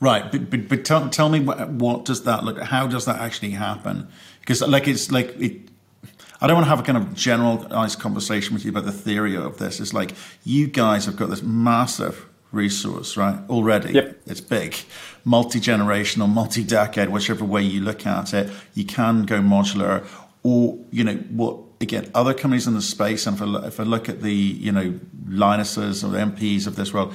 Right, 0.00 0.30
but 0.30 0.50
but, 0.50 0.68
but 0.68 0.84
tell, 0.84 1.08
tell 1.08 1.28
me 1.28 1.40
what, 1.40 1.68
what 1.68 2.04
does 2.04 2.24
that 2.24 2.44
look? 2.44 2.58
How 2.60 2.86
does 2.86 3.04
that 3.06 3.20
actually 3.20 3.50
happen? 3.50 4.08
Because 4.40 4.62
like 4.62 4.86
it's 4.88 5.10
like 5.10 5.34
it, 5.40 5.68
I 6.40 6.46
don't 6.46 6.56
want 6.56 6.66
to 6.66 6.70
have 6.70 6.80
a 6.80 6.82
kind 6.82 6.98
of 6.98 7.14
generalized 7.14 7.98
conversation 7.98 8.54
with 8.54 8.64
you 8.64 8.70
about 8.70 8.84
the 8.84 8.92
theory 8.92 9.36
of 9.36 9.58
this. 9.58 9.80
It's 9.80 9.94
like 9.94 10.14
you 10.44 10.66
guys 10.66 11.06
have 11.06 11.16
got 11.16 11.30
this 11.30 11.42
massive 11.42 12.26
resource, 12.52 13.16
right? 13.16 13.38
Already, 13.48 13.92
yep. 13.92 14.20
it's 14.26 14.40
big, 14.40 14.76
multi 15.24 15.60
generational, 15.60 16.28
multi 16.28 16.62
decade, 16.62 17.08
whichever 17.08 17.44
way 17.44 17.62
you 17.62 17.80
look 17.80 18.06
at 18.06 18.34
it. 18.34 18.50
You 18.74 18.84
can 18.84 19.24
go 19.24 19.40
modular, 19.40 20.04
or 20.46 20.78
you 20.92 21.02
know 21.02 21.16
what? 21.30 21.58
Again, 21.80 22.08
other 22.14 22.32
companies 22.32 22.68
in 22.68 22.74
the 22.74 22.80
space, 22.80 23.26
and 23.26 23.36
if 23.36 23.42
I, 23.42 23.66
if 23.66 23.80
I 23.80 23.82
look 23.82 24.08
at 24.08 24.22
the 24.22 24.32
you 24.32 24.70
know 24.70 24.98
Lynases 25.28 26.04
or 26.04 26.08
the 26.08 26.18
MPs 26.18 26.68
of 26.68 26.76
this 26.76 26.94
world, 26.94 27.14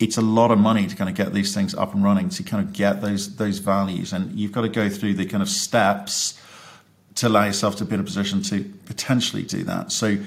it's 0.00 0.16
a 0.16 0.22
lot 0.22 0.50
of 0.50 0.58
money 0.58 0.88
to 0.88 0.96
kind 0.96 1.08
of 1.08 1.14
get 1.14 1.32
these 1.32 1.54
things 1.54 1.72
up 1.76 1.94
and 1.94 2.02
running 2.02 2.28
to 2.30 2.42
kind 2.42 2.66
of 2.66 2.72
get 2.72 3.00
those 3.00 3.36
those 3.36 3.58
values, 3.58 4.12
and 4.12 4.36
you've 4.36 4.50
got 4.50 4.62
to 4.62 4.68
go 4.68 4.88
through 4.88 5.14
the 5.14 5.24
kind 5.24 5.40
of 5.42 5.48
steps 5.48 6.40
to 7.14 7.28
allow 7.28 7.44
yourself 7.44 7.76
to 7.76 7.84
be 7.84 7.94
in 7.94 8.00
a 8.00 8.04
position 8.04 8.42
to 8.42 8.64
potentially 8.86 9.44
do 9.44 9.62
that. 9.62 9.92
So, 9.92 10.18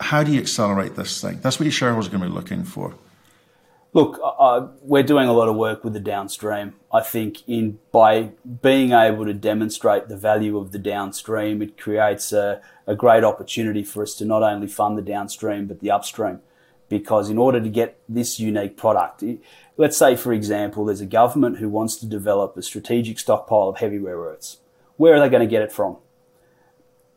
how 0.00 0.24
do 0.24 0.32
you 0.32 0.40
accelerate 0.40 0.96
this 0.96 1.20
thing? 1.20 1.38
That's 1.42 1.60
what 1.60 1.66
your 1.66 1.72
shareholders 1.72 2.08
are 2.08 2.16
going 2.16 2.22
to 2.22 2.30
be 2.30 2.34
looking 2.34 2.64
for. 2.64 2.94
Look, 3.94 4.18
we're 4.80 5.02
doing 5.02 5.28
a 5.28 5.34
lot 5.34 5.48
of 5.48 5.56
work 5.56 5.84
with 5.84 5.92
the 5.92 6.00
downstream. 6.00 6.74
I 6.90 7.02
think 7.02 7.46
in 7.46 7.78
by 7.90 8.30
being 8.62 8.92
able 8.92 9.26
to 9.26 9.34
demonstrate 9.34 10.08
the 10.08 10.16
value 10.16 10.56
of 10.56 10.72
the 10.72 10.78
downstream, 10.78 11.60
it 11.60 11.78
creates 11.78 12.32
a, 12.32 12.62
a 12.86 12.96
great 12.96 13.22
opportunity 13.22 13.84
for 13.84 14.02
us 14.02 14.14
to 14.14 14.24
not 14.24 14.42
only 14.42 14.66
fund 14.66 14.96
the 14.96 15.02
downstream 15.02 15.66
but 15.66 15.80
the 15.80 15.90
upstream. 15.90 16.40
Because 16.88 17.28
in 17.28 17.36
order 17.36 17.60
to 17.60 17.68
get 17.68 17.98
this 18.08 18.40
unique 18.40 18.78
product, 18.78 19.24
let's 19.76 19.96
say 19.98 20.16
for 20.16 20.32
example, 20.32 20.86
there's 20.86 21.02
a 21.02 21.06
government 21.06 21.58
who 21.58 21.68
wants 21.68 21.96
to 21.96 22.06
develop 22.06 22.56
a 22.56 22.62
strategic 22.62 23.18
stockpile 23.18 23.68
of 23.68 23.78
heavy 23.78 23.98
rare 23.98 24.18
earths. 24.18 24.58
Where 24.96 25.14
are 25.14 25.20
they 25.20 25.28
going 25.28 25.46
to 25.46 25.50
get 25.50 25.62
it 25.62 25.72
from? 25.72 25.98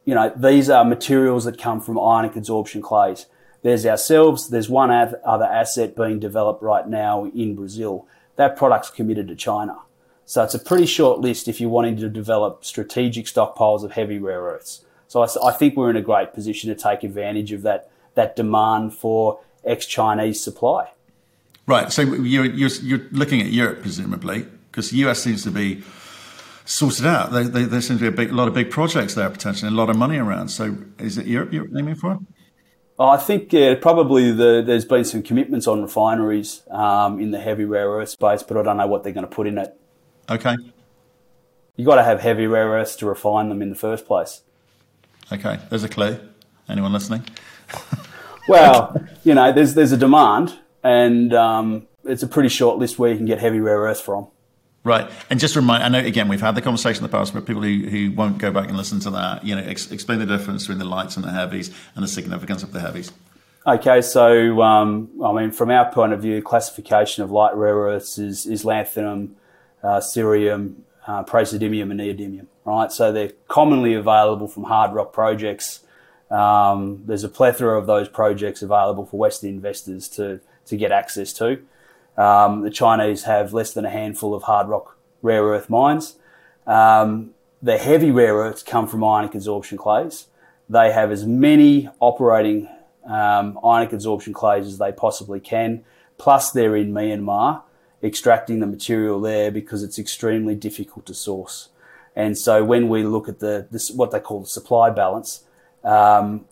You 0.03 0.15
know, 0.15 0.31
these 0.35 0.69
are 0.69 0.83
materials 0.83 1.45
that 1.45 1.57
come 1.57 1.79
from 1.79 1.97
ionic 1.97 2.33
adsorption 2.33 2.81
clays 2.81 3.27
there's 3.65 3.83
ourselves. 3.83 4.49
There's 4.49 4.69
one 4.69 4.91
other 4.91 5.45
asset 5.45 5.95
being 5.95 6.19
developed 6.19 6.61
right 6.61 6.87
now 6.87 7.25
in 7.25 7.55
Brazil. 7.55 8.07
That 8.35 8.55
product's 8.55 8.91
committed 8.91 9.27
to 9.29 9.35
China. 9.35 9.79
So 10.27 10.43
it's 10.43 10.53
a 10.53 10.59
pretty 10.59 10.85
short 10.85 11.19
list 11.19 11.47
if 11.47 11.59
you're 11.59 11.71
wanting 11.71 11.97
to 11.97 12.07
develop 12.07 12.63
strategic 12.63 13.25
stockpiles 13.25 13.83
of 13.83 13.93
heavy 13.93 14.19
rare 14.19 14.41
earths. 14.41 14.85
So 15.07 15.25
I, 15.43 15.51
think 15.51 15.75
we're 15.75 15.89
in 15.89 15.95
a 15.95 16.03
great 16.03 16.31
position 16.31 16.69
to 16.69 16.79
take 16.79 17.03
advantage 17.03 17.51
of 17.53 17.63
that, 17.63 17.89
that 18.13 18.35
demand 18.35 18.93
for 18.93 19.39
ex-Chinese 19.63 20.43
supply. 20.43 20.91
Right. 21.65 21.91
So 21.91 22.03
you're, 22.03 22.45
you're, 22.45 22.69
you're 22.69 23.07
looking 23.13 23.41
at 23.41 23.47
Europe, 23.47 23.81
presumably, 23.81 24.45
because 24.69 24.91
the 24.91 24.97
US 25.07 25.23
seems 25.23 25.41
to 25.41 25.49
be 25.49 25.81
sorted 26.65 27.07
out. 27.07 27.31
There, 27.31 27.45
there, 27.45 27.65
there 27.65 27.81
seems 27.81 27.99
to 27.99 28.11
be 28.11 28.13
a, 28.13 28.25
big, 28.25 28.29
a 28.29 28.35
lot 28.35 28.47
of 28.47 28.53
big 28.53 28.69
projects 28.69 29.15
there 29.15 29.29
potentially, 29.31 29.69
and 29.69 29.75
a 29.75 29.79
lot 29.79 29.89
of 29.89 29.97
money 29.97 30.19
around. 30.19 30.49
So 30.49 30.77
is 30.99 31.17
it 31.17 31.25
Europe 31.25 31.51
you're 31.51 31.65
aiming 31.75 31.95
for? 31.95 32.19
I 32.97 33.17
think 33.17 33.53
uh, 33.53 33.75
probably 33.75 34.31
the, 34.31 34.63
there's 34.65 34.85
been 34.85 35.03
some 35.03 35.21
commitments 35.21 35.67
on 35.67 35.81
refineries 35.81 36.63
um, 36.69 37.19
in 37.19 37.31
the 37.31 37.39
heavy 37.39 37.65
rare 37.65 37.89
earth 37.89 38.09
space, 38.09 38.41
but 38.41 38.55
I 38.55 38.63
don't 38.63 38.77
know 38.77 38.87
what 38.87 39.03
they're 39.03 39.13
going 39.13 39.27
to 39.27 39.35
put 39.35 39.47
in 39.47 39.57
it. 39.57 39.77
Okay. 40.29 40.55
You've 41.75 41.85
got 41.85 41.95
to 41.95 42.03
have 42.03 42.21
heavy 42.21 42.47
rare 42.47 42.69
earths 42.69 42.95
to 42.97 43.05
refine 43.05 43.49
them 43.49 43.61
in 43.61 43.69
the 43.69 43.75
first 43.75 44.07
place. 44.07 44.41
Okay, 45.31 45.59
there's 45.69 45.83
a 45.83 45.89
clue. 45.89 46.17
Anyone 46.69 46.93
listening? 46.93 47.23
well, 48.47 48.95
you 49.23 49.33
know, 49.33 49.51
there's 49.51 49.73
there's 49.73 49.91
a 49.91 49.97
demand, 49.97 50.57
and 50.83 51.33
um, 51.33 51.87
it's 52.05 52.23
a 52.23 52.27
pretty 52.27 52.49
short 52.49 52.77
list 52.77 52.97
where 52.97 53.11
you 53.11 53.17
can 53.17 53.25
get 53.25 53.39
heavy 53.39 53.59
rare 53.59 53.79
earths 53.79 53.99
from. 53.99 54.27
Right, 54.85 55.09
and 55.31 55.39
just 55.39 55.55
remind. 55.55 55.83
I 55.83 55.89
know 55.89 55.97
again 55.97 56.27
we've 56.27 56.39
had 56.39 56.53
the 56.53 56.61
conversation 56.61 57.03
in 57.03 57.09
the 57.09 57.17
past, 57.17 57.33
but 57.33 57.47
people 57.47 57.63
who, 57.63 57.87
who 57.87 58.11
won't 58.11 58.37
go 58.37 58.51
back 58.51 58.67
and 58.67 58.77
listen 58.77 58.99
to 58.99 59.09
that, 59.09 59.43
you 59.43 59.55
know, 59.55 59.63
ex- 59.63 59.91
explain 59.91 60.19
the 60.19 60.27
difference 60.27 60.63
between 60.63 60.77
the 60.77 60.85
lights 60.85 61.15
and 61.15 61.25
the 61.25 61.31
heavies 61.31 61.71
and 61.95 62.03
the 62.03 62.07
significance 62.07 62.61
of 62.61 62.71
the 62.71 62.79
heavies. 62.79 63.11
Okay, 63.65 63.99
so 64.03 64.61
um, 64.61 65.09
I 65.23 65.33
mean, 65.33 65.49
from 65.49 65.71
our 65.71 65.91
point 65.91 66.13
of 66.13 66.21
view, 66.21 66.39
classification 66.43 67.23
of 67.23 67.31
light 67.31 67.55
rare 67.55 67.75
earths 67.75 68.19
is, 68.19 68.45
is 68.45 68.63
lanthanum, 68.63 69.31
uh, 69.81 69.99
cerium, 69.99 70.75
uh, 71.07 71.23
praseodymium, 71.23 71.89
and 71.89 71.99
neodymium. 71.99 72.45
Right, 72.63 72.91
so 72.91 73.11
they're 73.11 73.33
commonly 73.47 73.95
available 73.95 74.47
from 74.47 74.65
hard 74.65 74.93
rock 74.93 75.13
projects. 75.13 75.79
Um, 76.29 77.01
there's 77.07 77.23
a 77.23 77.29
plethora 77.29 77.75
of 77.79 77.87
those 77.87 78.07
projects 78.07 78.61
available 78.61 79.07
for 79.07 79.17
Western 79.17 79.49
investors 79.49 80.07
to 80.09 80.41
to 80.67 80.77
get 80.77 80.91
access 80.91 81.33
to. 81.33 81.63
Um, 82.17 82.61
the 82.61 82.69
Chinese 82.69 83.23
have 83.23 83.53
less 83.53 83.73
than 83.73 83.85
a 83.85 83.89
handful 83.89 84.33
of 84.33 84.43
hard 84.43 84.67
rock 84.67 84.97
rare 85.21 85.43
earth 85.43 85.69
mines. 85.69 86.15
Um, 86.65 87.31
the 87.61 87.77
heavy 87.77 88.11
rare 88.11 88.35
earths 88.35 88.63
come 88.63 88.87
from 88.87 89.03
ionic 89.03 89.31
adsorption 89.31 89.77
clays. 89.77 90.27
They 90.69 90.91
have 90.91 91.11
as 91.11 91.25
many 91.25 91.89
operating 91.99 92.69
um, 93.05 93.59
ionic 93.63 93.91
adsorption 93.91 94.33
clays 94.33 94.65
as 94.65 94.77
they 94.77 94.91
possibly 94.91 95.39
can. 95.39 95.83
Plus, 96.17 96.51
they're 96.51 96.75
in 96.75 96.91
Myanmar, 96.91 97.63
extracting 98.03 98.59
the 98.59 98.67
material 98.67 99.19
there 99.19 99.51
because 99.51 99.83
it's 99.83 99.99
extremely 99.99 100.55
difficult 100.55 101.05
to 101.07 101.13
source. 101.13 101.69
And 102.15 102.37
so 102.37 102.63
when 102.63 102.87
we 102.87 103.03
look 103.03 103.27
at 103.27 103.39
the 103.39 103.67
this, 103.69 103.91
what 103.91 104.11
they 104.11 104.19
call 104.19 104.41
the 104.41 104.47
supply 104.47 104.89
balance, 104.89 105.43
um, 105.83 106.45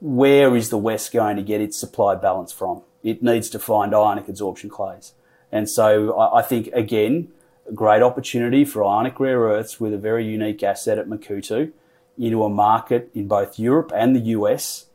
where 0.00 0.56
is 0.56 0.70
the 0.70 0.78
West 0.78 1.12
going 1.12 1.36
to 1.36 1.42
get 1.42 1.60
its 1.60 1.76
supply 1.76 2.14
balance 2.14 2.52
from? 2.52 2.82
It 3.02 3.22
needs 3.22 3.48
to 3.50 3.58
find 3.58 3.94
ionic 3.94 4.26
adsorption 4.26 4.70
clays. 4.70 5.12
And 5.50 5.68
so 5.68 6.18
I, 6.18 6.38
I 6.38 6.42
think 6.42 6.68
again, 6.72 7.28
a 7.68 7.72
great 7.72 8.02
opportunity 8.02 8.64
for 8.64 8.84
ionic 8.84 9.18
rare 9.20 9.40
earths 9.40 9.80
with 9.80 9.94
a 9.94 9.98
very 9.98 10.26
unique 10.26 10.62
asset 10.62 10.98
at 10.98 11.06
Makuutu 11.06 11.72
into 12.18 12.44
a 12.44 12.48
market 12.48 13.10
in 13.14 13.26
both 13.28 13.58
Europe 13.58 13.92
and 13.94 14.14
the 14.14 14.20
US 14.20 14.86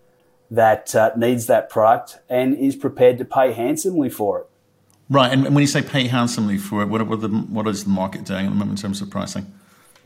that 0.51 0.93
uh, 0.95 1.11
needs 1.15 1.47
that 1.47 1.69
product 1.69 2.19
and 2.29 2.55
is 2.55 2.75
prepared 2.75 3.17
to 3.17 3.25
pay 3.25 3.53
handsomely 3.53 4.09
for 4.09 4.39
it. 4.39 4.47
Right, 5.09 5.31
and 5.31 5.43
when 5.43 5.61
you 5.61 5.67
say 5.67 5.81
pay 5.81 6.07
handsomely 6.07 6.57
for 6.57 6.81
it, 6.81 6.87
what, 6.87 6.99
the, 7.21 7.27
what 7.27 7.67
is 7.67 7.83
the 7.83 7.89
market 7.89 8.23
doing 8.23 8.45
at 8.45 8.49
the 8.49 8.55
moment 8.55 8.79
in 8.79 8.81
terms 8.81 9.01
of 9.01 9.09
pricing? 9.09 9.51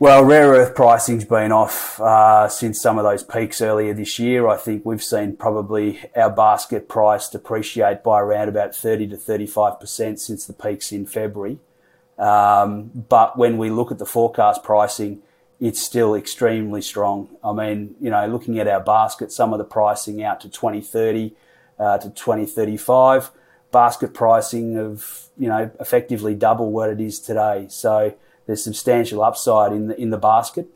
Well, 0.00 0.24
rare 0.24 0.48
earth 0.52 0.74
pricing's 0.74 1.26
been 1.26 1.52
off 1.52 2.00
uh, 2.00 2.48
since 2.48 2.80
some 2.80 2.96
of 2.96 3.04
those 3.04 3.22
peaks 3.22 3.60
earlier 3.60 3.92
this 3.92 4.18
year. 4.18 4.48
I 4.48 4.56
think 4.56 4.86
we've 4.86 5.02
seen 5.02 5.36
probably 5.36 6.00
our 6.16 6.30
basket 6.30 6.88
price 6.88 7.28
depreciate 7.28 8.02
by 8.02 8.18
around 8.18 8.48
about 8.48 8.74
30 8.74 9.08
to 9.08 9.16
35% 9.18 10.18
since 10.18 10.46
the 10.46 10.54
peaks 10.54 10.90
in 10.90 11.04
February. 11.04 11.58
Um, 12.16 13.04
but 13.10 13.36
when 13.36 13.58
we 13.58 13.68
look 13.68 13.92
at 13.92 13.98
the 13.98 14.06
forecast 14.06 14.62
pricing, 14.62 15.20
it's 15.60 15.82
still 15.82 16.14
extremely 16.14 16.80
strong. 16.80 17.36
I 17.44 17.52
mean, 17.52 17.94
you 18.00 18.08
know, 18.08 18.26
looking 18.26 18.58
at 18.58 18.66
our 18.66 18.80
basket, 18.80 19.30
some 19.32 19.52
of 19.52 19.58
the 19.58 19.66
pricing 19.66 20.22
out 20.22 20.40
to 20.40 20.48
2030 20.48 21.34
uh, 21.78 21.98
to 21.98 22.08
2035, 22.08 23.32
basket 23.70 24.14
pricing 24.14 24.78
of, 24.78 25.28
you 25.36 25.48
know, 25.48 25.70
effectively 25.78 26.34
double 26.34 26.72
what 26.72 26.88
it 26.88 27.02
is 27.02 27.20
today. 27.20 27.66
So 27.68 28.14
there's 28.50 28.64
substantial 28.64 29.22
upside 29.22 29.72
in 29.72 29.86
the, 29.86 30.00
in 30.00 30.10
the 30.10 30.18
basket 30.18 30.66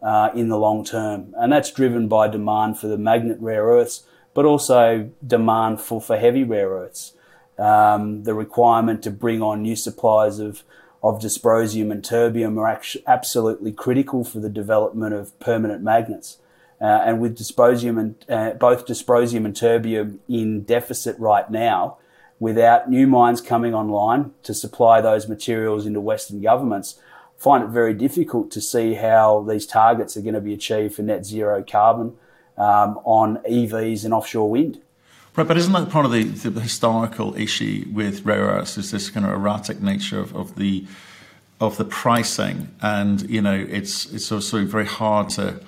uh, 0.00 0.30
in 0.32 0.48
the 0.48 0.56
long 0.56 0.84
term. 0.84 1.34
And 1.36 1.52
that's 1.52 1.72
driven 1.72 2.06
by 2.06 2.28
demand 2.28 2.78
for 2.78 2.86
the 2.86 2.96
magnet 2.96 3.38
rare 3.40 3.64
earths, 3.64 4.04
but 4.32 4.44
also 4.44 5.10
demand 5.26 5.80
for, 5.80 6.00
for 6.00 6.16
heavy 6.16 6.44
rare 6.44 6.68
earths. 6.68 7.14
Um, 7.58 8.22
the 8.22 8.32
requirement 8.32 9.02
to 9.02 9.10
bring 9.10 9.42
on 9.42 9.62
new 9.62 9.74
supplies 9.74 10.38
of 10.38 10.62
of 11.02 11.20
dysprosium 11.20 11.90
and 11.90 12.02
terbium 12.02 12.58
are 12.58 12.80
absolutely 13.06 13.72
critical 13.72 14.22
for 14.22 14.38
the 14.38 14.48
development 14.48 15.12
of 15.12 15.38
permanent 15.40 15.82
magnets. 15.82 16.38
Uh, 16.80 16.84
and 16.84 17.20
with 17.20 17.36
dysprosium 17.36 17.98
and 17.98 18.24
uh, 18.28 18.50
both 18.54 18.86
dysprosium 18.86 19.44
and 19.44 19.54
terbium 19.54 20.18
in 20.28 20.62
deficit 20.62 21.18
right 21.18 21.50
now, 21.50 21.96
without 22.38 22.88
new 22.88 23.06
mines 23.06 23.40
coming 23.40 23.74
online 23.74 24.32
to 24.42 24.54
supply 24.54 25.00
those 25.00 25.28
materials 25.28 25.86
into 25.86 26.00
Western 26.00 26.40
governments, 26.40 27.00
find 27.38 27.64
it 27.64 27.68
very 27.68 27.94
difficult 27.94 28.50
to 28.52 28.60
see 28.60 28.94
how 28.94 29.44
these 29.48 29.66
targets 29.66 30.16
are 30.16 30.22
going 30.22 30.34
to 30.34 30.40
be 30.40 30.54
achieved 30.54 30.94
for 30.94 31.02
net 31.02 31.24
zero 31.24 31.62
carbon 31.62 32.16
um, 32.56 32.98
on 33.04 33.38
EVs 33.48 34.04
and 34.04 34.14
offshore 34.14 34.50
wind. 34.50 34.80
Right, 35.36 35.46
but 35.46 35.58
isn't 35.58 35.72
that 35.74 35.90
part 35.90 36.06
of 36.06 36.12
the, 36.12 36.24
the 36.24 36.62
historical 36.62 37.36
issue 37.36 37.84
with 37.92 38.24
rare 38.24 38.46
earths? 38.46 38.78
Is 38.78 38.90
this 38.90 39.10
kind 39.10 39.26
of 39.26 39.32
erratic 39.32 39.82
nature 39.82 40.18
of, 40.18 40.34
of 40.34 40.56
the 40.56 40.86
of 41.60 41.78
the 41.78 41.84
pricing, 41.84 42.68
and 42.82 43.28
you 43.30 43.40
know, 43.40 43.54
it's 43.54 44.12
it's 44.12 44.30
also 44.30 44.64
very 44.64 44.84
hard 44.84 45.30
to 45.30 45.60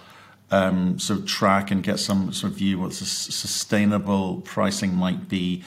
um, 0.50 0.98
sort 0.98 1.20
of 1.20 1.26
track 1.26 1.70
and 1.70 1.82
get 1.82 1.98
some 1.98 2.32
sort 2.32 2.52
of 2.52 2.58
view 2.58 2.78
what 2.78 2.92
sustainable 2.92 4.40
pricing 4.42 4.94
might 4.94 5.28
be, 5.28 5.64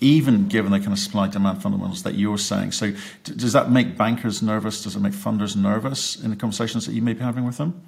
even 0.00 0.48
given 0.48 0.72
the 0.72 0.78
kind 0.78 0.92
of 0.92 0.98
supply 0.98 1.28
demand 1.28 1.62
fundamentals 1.62 2.02
that 2.02 2.14
you're 2.14 2.38
saying. 2.38 2.72
So, 2.72 2.92
d- 3.24 3.34
does 3.36 3.52
that 3.52 3.70
make 3.70 3.96
bankers 3.96 4.42
nervous? 4.42 4.82
Does 4.82 4.96
it 4.96 5.00
make 5.00 5.12
funders 5.12 5.56
nervous 5.56 6.16
in 6.16 6.30
the 6.30 6.36
conversations 6.36 6.86
that 6.86 6.92
you 6.92 7.02
may 7.02 7.12
be 7.12 7.20
having 7.20 7.44
with 7.44 7.58
them? 7.58 7.82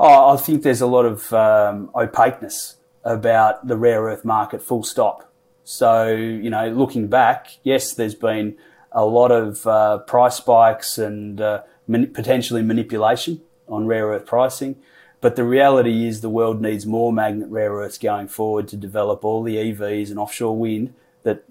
Oh, 0.00 0.34
I 0.34 0.36
think 0.36 0.62
there's 0.62 0.80
a 0.80 0.86
lot 0.86 1.04
of 1.04 1.32
um, 1.32 1.90
opaqueness 1.94 2.76
about 3.04 3.66
the 3.66 3.76
rare 3.76 4.02
earth 4.02 4.24
market, 4.24 4.62
full 4.62 4.82
stop. 4.82 5.32
So, 5.64 6.08
you 6.08 6.50
know, 6.50 6.68
looking 6.70 7.08
back, 7.08 7.58
yes, 7.62 7.94
there's 7.94 8.14
been 8.14 8.56
a 8.92 9.04
lot 9.04 9.30
of 9.30 9.66
uh, 9.66 9.98
price 9.98 10.36
spikes 10.36 10.98
and 10.98 11.40
uh, 11.40 11.62
potentially 11.88 12.62
manipulation 12.62 13.42
on 13.68 13.86
rare 13.86 14.06
earth 14.06 14.26
pricing. 14.26 14.76
But 15.20 15.36
the 15.36 15.44
reality 15.44 16.06
is 16.06 16.20
the 16.20 16.30
world 16.30 16.62
needs 16.62 16.86
more 16.86 17.12
magnet 17.12 17.48
rare 17.50 17.72
earths 17.72 17.98
going 17.98 18.28
forward 18.28 18.68
to 18.68 18.76
develop 18.76 19.24
all 19.24 19.42
the 19.42 19.56
EVs 19.56 20.10
and 20.10 20.18
offshore 20.18 20.56
wind 20.56 20.94
that 21.22 21.44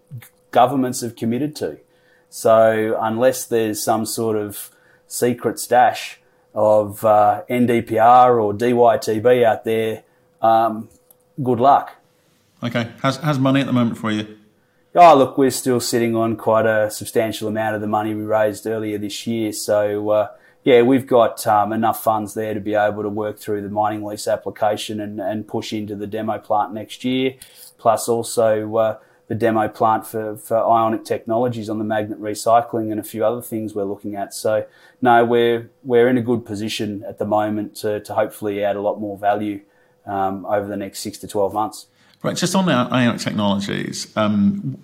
governments 0.52 1.02
have 1.02 1.16
committed 1.16 1.56
to. 1.58 1.78
So 2.30 2.98
unless 3.00 3.46
there's 3.46 3.82
some 3.82 4.06
sort 4.06 4.38
of 4.38 4.72
secret 5.08 5.60
stash 5.60 6.20
of 6.54 7.06
uh, 7.06 7.44
NdPr 7.50 8.44
or 8.44 8.54
DyTb 8.54 9.44
out 9.44 9.64
there, 9.64 10.04
um, 10.42 10.90
good 11.42 11.60
luck. 11.60 11.96
Okay. 12.64 12.92
How's, 13.02 13.18
how's 13.18 13.40
money 13.40 13.62
at 13.62 13.68
the 13.68 13.74
moment 13.74 13.98
for 13.98 14.12
you? 14.12 14.38
Oh, 14.96 15.16
look, 15.16 15.38
we're 15.38 15.52
still 15.52 15.80
sitting 15.80 16.16
on 16.16 16.36
quite 16.36 16.66
a 16.66 16.90
substantial 16.90 17.48
amount 17.48 17.76
of 17.76 17.82
the 17.82 17.88
money 17.88 18.16
we 18.16 18.24
raised 18.24 18.66
earlier 18.66 18.98
this 18.98 19.28
year. 19.28 19.54
So, 19.54 20.10
uh, 20.10 20.30
yeah, 20.64 20.82
we've 20.82 21.06
got 21.06 21.46
um, 21.46 21.72
enough 21.72 22.04
funds 22.04 22.34
there 22.34 22.56
to 22.56 22.60
be 22.60 22.74
able 22.74 23.04
to 23.04 23.10
work 23.10 23.38
through 23.38 23.62
the 23.62 23.70
mining 23.70 24.04
lease 24.04 24.28
application 24.28 25.00
and, 25.00 25.22
and 25.22 25.48
push 25.48 25.72
into 25.72 25.96
the 25.96 26.08
demo 26.08 26.40
plant 26.40 26.74
next 26.74 27.06
year, 27.06 27.36
plus 27.78 28.10
also 28.10 28.76
uh, 28.76 28.98
the 29.28 29.36
demo 29.36 29.68
plant 29.68 30.08
for, 30.08 30.38
for 30.38 30.58
ionic 30.58 31.04
technologies 31.04 31.70
on 31.70 31.80
the 31.80 31.84
magnet 31.84 32.20
recycling 32.22 32.92
and 32.92 33.00
a 33.00 33.04
few 33.04 33.26
other 33.26 33.42
things 33.42 33.76
we're 33.76 33.84
looking 33.84 34.16
at. 34.16 34.34
So, 34.34 34.66
no, 35.02 35.26
we're, 35.26 35.70
we're 35.84 36.08
in 36.08 36.18
a 36.18 36.22
good 36.22 36.46
position 36.46 37.04
at 37.08 37.18
the 37.18 37.26
moment 37.26 37.76
to, 37.78 38.00
to 38.00 38.14
hopefully 38.14 38.64
add 38.64 38.78
a 38.78 38.82
lot 38.82 39.00
more 39.00 39.18
value 39.18 39.62
um, 40.06 40.46
over 40.46 40.68
the 40.68 40.78
next 40.78 41.00
six 41.00 41.18
to 41.20 41.28
12 41.28 41.54
months. 41.54 41.88
Right, 42.24 42.36
just 42.36 42.56
on 42.56 42.68
ionic 42.70 43.22
technologies, 43.22 44.16
um, 44.18 44.78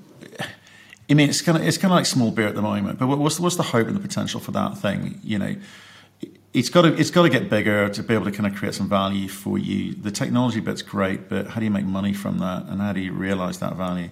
I 1.09 1.15
mean, 1.15 1.29
it's 1.29 1.41
kind 1.41 1.57
of 1.57 1.67
it's 1.67 1.77
kind 1.77 1.91
of 1.91 1.97
like 1.97 2.05
small 2.05 2.31
beer 2.31 2.47
at 2.47 2.55
the 2.55 2.61
moment. 2.61 2.99
But 2.99 3.07
what's 3.07 3.39
what's 3.39 3.55
the 3.55 3.63
hope 3.63 3.87
and 3.87 3.95
the 3.95 3.99
potential 3.99 4.39
for 4.39 4.51
that 4.51 4.77
thing? 4.77 5.19
You 5.23 5.39
know, 5.39 5.55
it's 6.53 6.69
got 6.69 6.83
to 6.83 6.95
it's 6.95 7.11
got 7.11 7.23
to 7.23 7.29
get 7.29 7.49
bigger 7.49 7.89
to 7.89 8.03
be 8.03 8.13
able 8.13 8.25
to 8.25 8.31
kind 8.31 8.47
of 8.47 8.55
create 8.55 8.73
some 8.73 8.87
value 8.87 9.27
for 9.27 9.57
you. 9.57 9.93
The 9.93 10.11
technology 10.11 10.59
bit's 10.59 10.81
great, 10.81 11.27
but 11.27 11.47
how 11.47 11.59
do 11.59 11.65
you 11.65 11.71
make 11.71 11.85
money 11.85 12.13
from 12.13 12.39
that, 12.39 12.67
and 12.67 12.81
how 12.81 12.93
do 12.93 13.01
you 13.01 13.11
realise 13.11 13.57
that 13.57 13.75
value? 13.75 14.09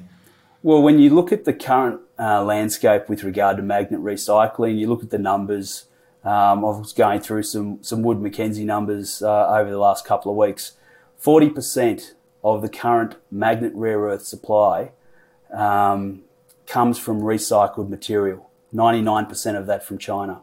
Well, 0.63 0.83
when 0.83 0.99
you 0.99 1.09
look 1.09 1.31
at 1.31 1.45
the 1.45 1.53
current 1.53 2.01
uh, 2.19 2.43
landscape 2.43 3.09
with 3.09 3.23
regard 3.23 3.57
to 3.57 3.63
magnet 3.63 3.99
recycling, 3.99 4.77
you 4.77 4.87
look 4.87 5.01
at 5.01 5.09
the 5.09 5.17
numbers. 5.17 5.85
Um, 6.23 6.63
I 6.63 6.69
was 6.69 6.93
going 6.93 7.21
through 7.21 7.43
some 7.43 7.79
some 7.81 8.03
Wood 8.03 8.21
Mackenzie 8.21 8.63
numbers 8.63 9.23
uh, 9.23 9.47
over 9.47 9.71
the 9.71 9.79
last 9.79 10.05
couple 10.05 10.31
of 10.31 10.37
weeks 10.37 10.73
40% 11.19 12.13
of 12.43 12.61
the 12.61 12.69
current 12.69 13.15
magnet 13.31 13.71
rare 13.75 13.99
earth 13.99 14.23
supply 14.23 14.91
um, 15.51 16.21
comes 16.67 16.97
from 16.97 17.21
recycled 17.21 17.89
material, 17.89 18.49
99% 18.73 19.57
of 19.57 19.65
that 19.67 19.83
from 19.83 19.97
China. 19.97 20.41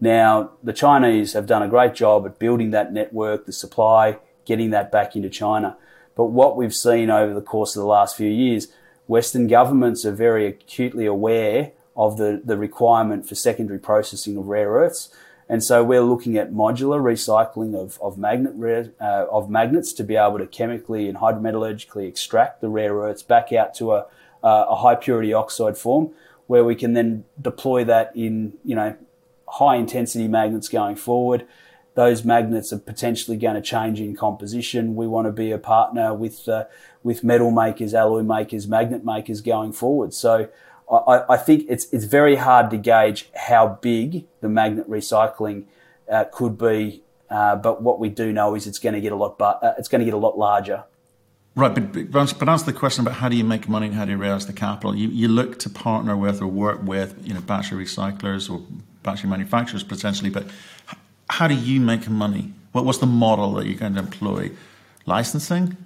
Now, 0.00 0.52
the 0.62 0.72
Chinese 0.72 1.34
have 1.34 1.46
done 1.46 1.62
a 1.62 1.68
great 1.68 1.94
job 1.94 2.24
at 2.26 2.38
building 2.38 2.70
that 2.70 2.92
network, 2.92 3.46
the 3.46 3.52
supply, 3.52 4.18
getting 4.46 4.70
that 4.70 4.90
back 4.90 5.14
into 5.14 5.28
China. 5.28 5.76
But 6.14 6.26
what 6.26 6.56
we've 6.56 6.74
seen 6.74 7.10
over 7.10 7.34
the 7.34 7.42
course 7.42 7.76
of 7.76 7.80
the 7.80 7.86
last 7.86 8.16
few 8.16 8.30
years, 8.30 8.68
Western 9.10 9.48
governments 9.48 10.04
are 10.04 10.12
very 10.12 10.46
acutely 10.46 11.04
aware 11.04 11.72
of 11.96 12.16
the, 12.16 12.40
the 12.44 12.56
requirement 12.56 13.28
for 13.28 13.34
secondary 13.34 13.80
processing 13.80 14.36
of 14.36 14.46
rare 14.46 14.70
earths. 14.70 15.12
And 15.48 15.64
so 15.64 15.82
we're 15.82 16.02
looking 16.02 16.36
at 16.36 16.52
modular 16.52 17.02
recycling 17.02 17.74
of, 17.74 17.98
of 18.00 18.16
magnet 18.16 18.94
uh, 19.00 19.26
of 19.28 19.50
magnets 19.50 19.92
to 19.94 20.04
be 20.04 20.14
able 20.14 20.38
to 20.38 20.46
chemically 20.46 21.08
and 21.08 21.18
hydrometallurgically 21.18 22.06
extract 22.06 22.60
the 22.60 22.68
rare 22.68 22.94
earths 22.94 23.24
back 23.24 23.52
out 23.52 23.74
to 23.74 23.94
a, 23.94 24.06
uh, 24.44 24.66
a 24.68 24.76
high 24.76 24.94
purity 24.94 25.32
oxide 25.32 25.76
form, 25.76 26.12
where 26.46 26.62
we 26.62 26.76
can 26.76 26.92
then 26.92 27.24
deploy 27.42 27.82
that 27.82 28.12
in 28.14 28.52
you 28.64 28.76
know 28.76 28.96
high 29.48 29.74
intensity 29.74 30.28
magnets 30.28 30.68
going 30.68 30.94
forward. 30.94 31.48
Those 31.94 32.24
magnets 32.24 32.72
are 32.72 32.78
potentially 32.78 33.36
going 33.36 33.56
to 33.56 33.60
change 33.60 34.00
in 34.00 34.14
composition. 34.14 34.94
We 34.94 35.08
want 35.08 35.26
to 35.26 35.32
be 35.32 35.50
a 35.50 35.58
partner 35.58 36.14
with 36.14 36.48
uh, 36.48 36.66
with 37.02 37.24
metal 37.24 37.50
makers, 37.50 37.94
alloy 37.94 38.22
makers, 38.22 38.68
magnet 38.68 39.04
makers 39.04 39.40
going 39.40 39.72
forward. 39.72 40.12
So 40.12 40.48
I, 40.90 41.24
I, 41.30 41.36
think 41.36 41.66
it's 41.68 41.86
it's 41.92 42.04
very 42.04 42.36
hard 42.36 42.70
to 42.70 42.76
gauge 42.76 43.30
how 43.34 43.78
big 43.80 44.26
the 44.40 44.48
magnet 44.48 44.88
recycling 44.90 45.64
uh, 46.10 46.24
could 46.32 46.58
be, 46.58 47.02
uh, 47.30 47.56
but 47.56 47.80
what 47.82 48.00
we 48.00 48.08
do 48.08 48.32
know 48.32 48.54
is 48.54 48.66
it's 48.66 48.78
going 48.78 48.94
to 48.94 49.00
get 49.00 49.12
a 49.12 49.16
lot, 49.16 49.38
but 49.38 49.62
uh, 49.62 49.74
it's 49.78 49.88
going 49.88 50.00
to 50.00 50.04
get 50.04 50.14
a 50.14 50.18
lot 50.18 50.36
larger. 50.36 50.84
Right, 51.56 51.74
but, 51.74 52.10
but, 52.10 52.48
answer 52.48 52.64
the 52.64 52.72
question 52.72 53.04
about 53.04 53.18
how 53.18 53.28
do 53.28 53.36
you 53.36 53.44
make 53.44 53.68
money 53.68 53.86
and 53.86 53.94
how 53.94 54.04
do 54.04 54.12
you 54.12 54.16
raise 54.16 54.46
the 54.46 54.52
capital? 54.52 54.94
You, 54.94 55.08
you 55.08 55.28
look 55.28 55.58
to 55.60 55.70
partner 55.70 56.16
with 56.16 56.40
or 56.40 56.46
work 56.46 56.82
with 56.82 57.14
you 57.26 57.34
know 57.34 57.40
battery 57.40 57.84
recyclers 57.84 58.50
or 58.50 58.62
battery 59.02 59.30
manufacturers 59.30 59.82
potentially, 59.82 60.30
but 60.30 60.46
how 61.28 61.48
do 61.48 61.54
you 61.54 61.80
make 61.80 62.08
money? 62.08 62.52
What 62.72 62.84
was 62.84 62.98
the 62.98 63.06
model 63.06 63.54
that 63.54 63.66
you're 63.66 63.78
going 63.78 63.94
to 63.94 64.00
employ? 64.00 64.50
Licensing? 65.06 65.76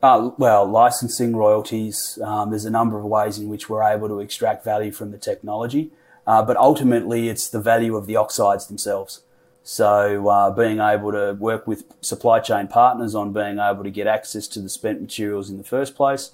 Uh, 0.00 0.30
well, 0.38 0.64
licensing, 0.64 1.34
royalties. 1.34 2.20
Um, 2.22 2.50
there's 2.50 2.64
a 2.64 2.70
number 2.70 2.98
of 2.98 3.04
ways 3.04 3.38
in 3.38 3.48
which 3.48 3.68
we're 3.68 3.82
able 3.82 4.06
to 4.08 4.20
extract 4.20 4.64
value 4.64 4.92
from 4.92 5.10
the 5.10 5.18
technology, 5.18 5.90
uh, 6.24 6.40
but 6.42 6.56
ultimately 6.56 7.28
it's 7.28 7.48
the 7.48 7.60
value 7.60 7.96
of 7.96 8.06
the 8.06 8.14
oxides 8.14 8.68
themselves. 8.68 9.22
So 9.64 10.28
uh, 10.28 10.50
being 10.52 10.78
able 10.78 11.10
to 11.12 11.32
work 11.34 11.66
with 11.66 11.84
supply 12.00 12.38
chain 12.38 12.68
partners 12.68 13.16
on 13.16 13.32
being 13.32 13.58
able 13.58 13.82
to 13.82 13.90
get 13.90 14.06
access 14.06 14.46
to 14.48 14.60
the 14.60 14.68
spent 14.68 15.00
materials 15.00 15.50
in 15.50 15.58
the 15.58 15.64
first 15.64 15.96
place, 15.96 16.30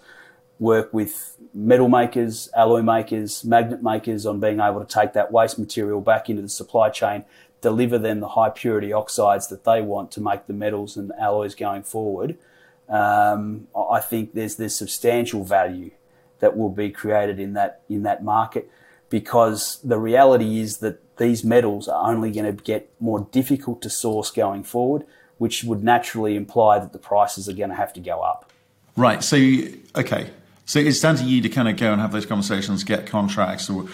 work 0.59 0.93
with 0.93 1.37
metal 1.55 1.89
makers, 1.89 2.51
alloy 2.55 2.83
makers, 2.83 3.45
magnet 3.45 3.83
makers 3.83 4.27
on 4.27 4.41
being 4.41 4.61
able 4.61 4.85
to 4.85 4.87
take 4.87 5.15
that 5.15 5.33
waste 5.33 5.59
material 5.59 6.03
back 6.03 6.29
into 6.29 6.43
the 6.43 6.51
supply 6.51 6.91
chain, 6.91 7.25
deliver 7.63 7.99
them 7.99 8.21
the 8.21 8.29
high 8.29 8.51
purity 8.51 8.93
oxides 8.93 9.49
that 9.49 9.65
they 9.65 9.81
want 9.81 10.11
to 10.13 10.21
make 10.21 10.47
the 10.47 10.53
metals 10.53 10.99
and 10.99 11.11
alloys 11.19 11.55
going 11.55 11.83
forward. 11.83 12.37
Um, 12.89 13.69
I 13.75 14.01
think 14.01 14.35
there's 14.35 14.57
there's 14.57 14.77
substantial 14.77 15.45
value 15.45 15.91
that 16.41 16.57
will 16.57 16.71
be 16.71 16.91
created 16.91 17.41
in 17.41 17.55
that 17.55 17.83
in 17.89 18.03
that 18.03 18.23
market 18.23 18.71
because 19.11 19.79
the 19.83 19.99
reality 19.99 20.59
is 20.61 20.79
that 20.79 21.17
these 21.17 21.45
metals 21.45 21.89
are 21.89 22.11
only 22.11 22.31
going 22.31 22.45
to 22.45 22.63
get 22.65 22.91
more 23.01 23.29
difficult 23.31 23.81
to 23.83 23.91
source 23.91 24.31
going 24.31 24.65
forward, 24.65 25.07
which 25.39 25.65
would 25.65 25.85
naturally 25.85 26.37
imply 26.37 26.79
that 26.79 26.93
the 26.93 26.99
prices 26.99 27.49
are 27.49 27.53
going 27.53 27.71
to 27.71 27.77
have 27.77 27.93
to 27.93 28.01
go 28.01 28.21
up. 28.21 28.51
Right. 28.97 29.23
So, 29.23 29.37
okay. 29.97 30.31
So 30.67 30.79
it's 30.79 31.01
down 31.01 31.17
to 31.17 31.25
you 31.25 31.43
to 31.43 31.49
kind 31.49 31.69
of 31.69 31.77
go 31.77 31.93
and 31.93 32.01
have 32.01 32.13
those 32.13 32.27
conversations, 32.27 32.85
get 32.85 33.07
contracts, 33.07 33.69
or 33.69 33.87